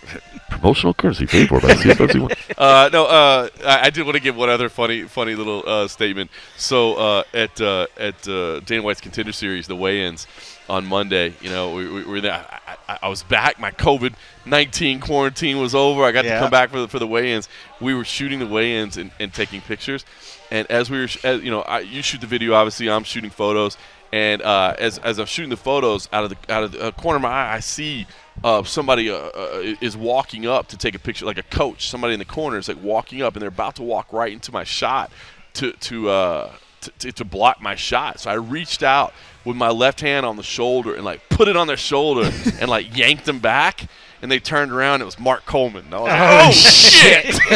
[0.50, 2.54] promotional courtesy paid for by CFFC.
[2.58, 5.88] uh, no, uh, I, I did want to give one other funny, funny little uh,
[5.88, 6.30] statement.
[6.56, 10.26] So uh, at uh, at uh, Dana White's Contender Series, the weigh-ins
[10.68, 12.32] on Monday, you know, we, we were there.
[12.65, 13.58] I, I, I was back.
[13.58, 14.14] My COVID
[14.44, 16.04] nineteen quarantine was over.
[16.04, 17.48] I got to come back for the for the weigh-ins.
[17.80, 20.04] We were shooting the weigh-ins and, and taking pictures.
[20.50, 22.54] And as we were, sh- as, you know, I, you shoot the video.
[22.54, 23.76] Obviously, I'm shooting photos.
[24.12, 26.90] And uh, as, as I'm shooting the photos out of the out of the uh,
[26.92, 28.06] corner of my eye, I see
[28.44, 31.88] uh, somebody uh, uh, is walking up to take a picture, like a coach.
[31.88, 34.52] Somebody in the corner is like walking up, and they're about to walk right into
[34.52, 35.10] my shot
[35.54, 36.52] to to uh,
[36.98, 38.20] to, to, block my shot.
[38.20, 39.12] So I reached out
[39.44, 42.30] with my left hand on the shoulder and like put it on their shoulder
[42.60, 43.88] and like yanked them back.
[44.22, 45.02] And they turned around.
[45.02, 45.92] It was Mark Coleman.
[45.92, 47.38] I was like, "Oh, oh shit!"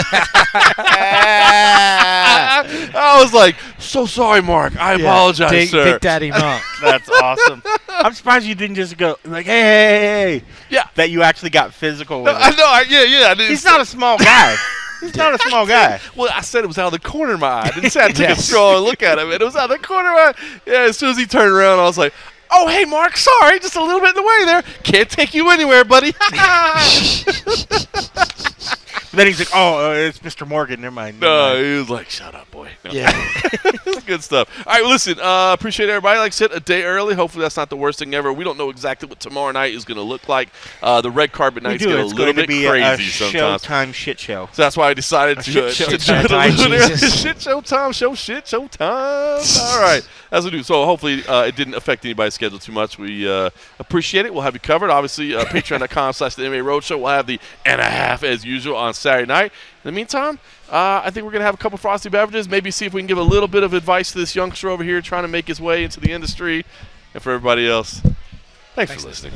[2.94, 4.76] I was like, "So sorry, Mark.
[4.76, 6.62] I apologize, Big, sir." Big Daddy Mark.
[6.82, 7.62] That's awesome.
[7.88, 10.44] I'm surprised you didn't just go like, hey, hey, hey, hey.
[10.68, 10.86] Yeah.
[10.94, 12.56] That you actually got physical with I it.
[12.56, 12.66] know.
[12.66, 13.34] I, yeah, yeah.
[13.36, 14.56] I He's not a small guy.
[15.00, 16.00] He's not a small guy.
[16.16, 17.62] Well, I said it was out of the corner of my eye.
[17.66, 18.44] I didn't say I took a Yes.
[18.44, 19.30] strong look at him.
[19.32, 20.60] And it was out of the corner of my eye.
[20.66, 22.12] Yeah, as soon as he turned around, I was like,
[22.52, 23.58] oh, hey, Mark, sorry.
[23.60, 24.62] Just a little bit in the way there.
[24.82, 26.12] Can't take you anywhere, buddy.
[29.12, 30.46] then he's like, oh, uh, it's Mr.
[30.46, 30.80] Morgan.
[30.80, 31.20] Never mind.
[31.20, 31.66] never no, mind.
[31.66, 32.70] he was like, shut up, boy.
[32.84, 32.90] No.
[32.92, 33.10] Yeah.
[33.92, 34.48] It's good stuff.
[34.66, 36.18] All right, well, listen, uh, appreciate everybody.
[36.20, 37.14] Like I said, a day early.
[37.14, 38.32] Hopefully, that's not the worst thing ever.
[38.32, 40.48] We don't know exactly what tomorrow night is going to look like.
[40.80, 41.88] Uh, the red carpet We nights do.
[41.88, 43.62] get a It's little going to bit be a crazy sometimes.
[43.62, 44.48] Showtime shit show.
[44.52, 46.50] So that's why I decided A to, shit uh, show to do time.
[46.50, 46.88] it a little bit.
[46.90, 47.20] Jesus.
[47.22, 49.42] shit show time, show shit show time.
[49.60, 50.62] All right, as we do.
[50.62, 52.98] So hopefully uh, it didn't affect anybody's schedule too much.
[52.98, 54.32] We uh, appreciate it.
[54.32, 54.88] We'll have you covered.
[54.88, 56.98] Obviously, uh, patreon.com slash the MMA Roadshow.
[56.98, 59.52] We'll have the and a half as usual on Saturday night.
[59.84, 60.38] In the meantime,
[60.70, 63.02] uh, I think we're going to have a couple frosty beverages, maybe see if we
[63.02, 65.48] can give a little bit of advice to this youngster over here trying to make
[65.48, 66.64] his way into the industry.
[67.12, 68.00] And for everybody else,
[68.74, 69.34] thanks, thanks for listening.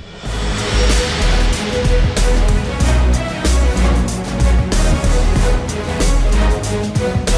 [7.05, 7.34] listening.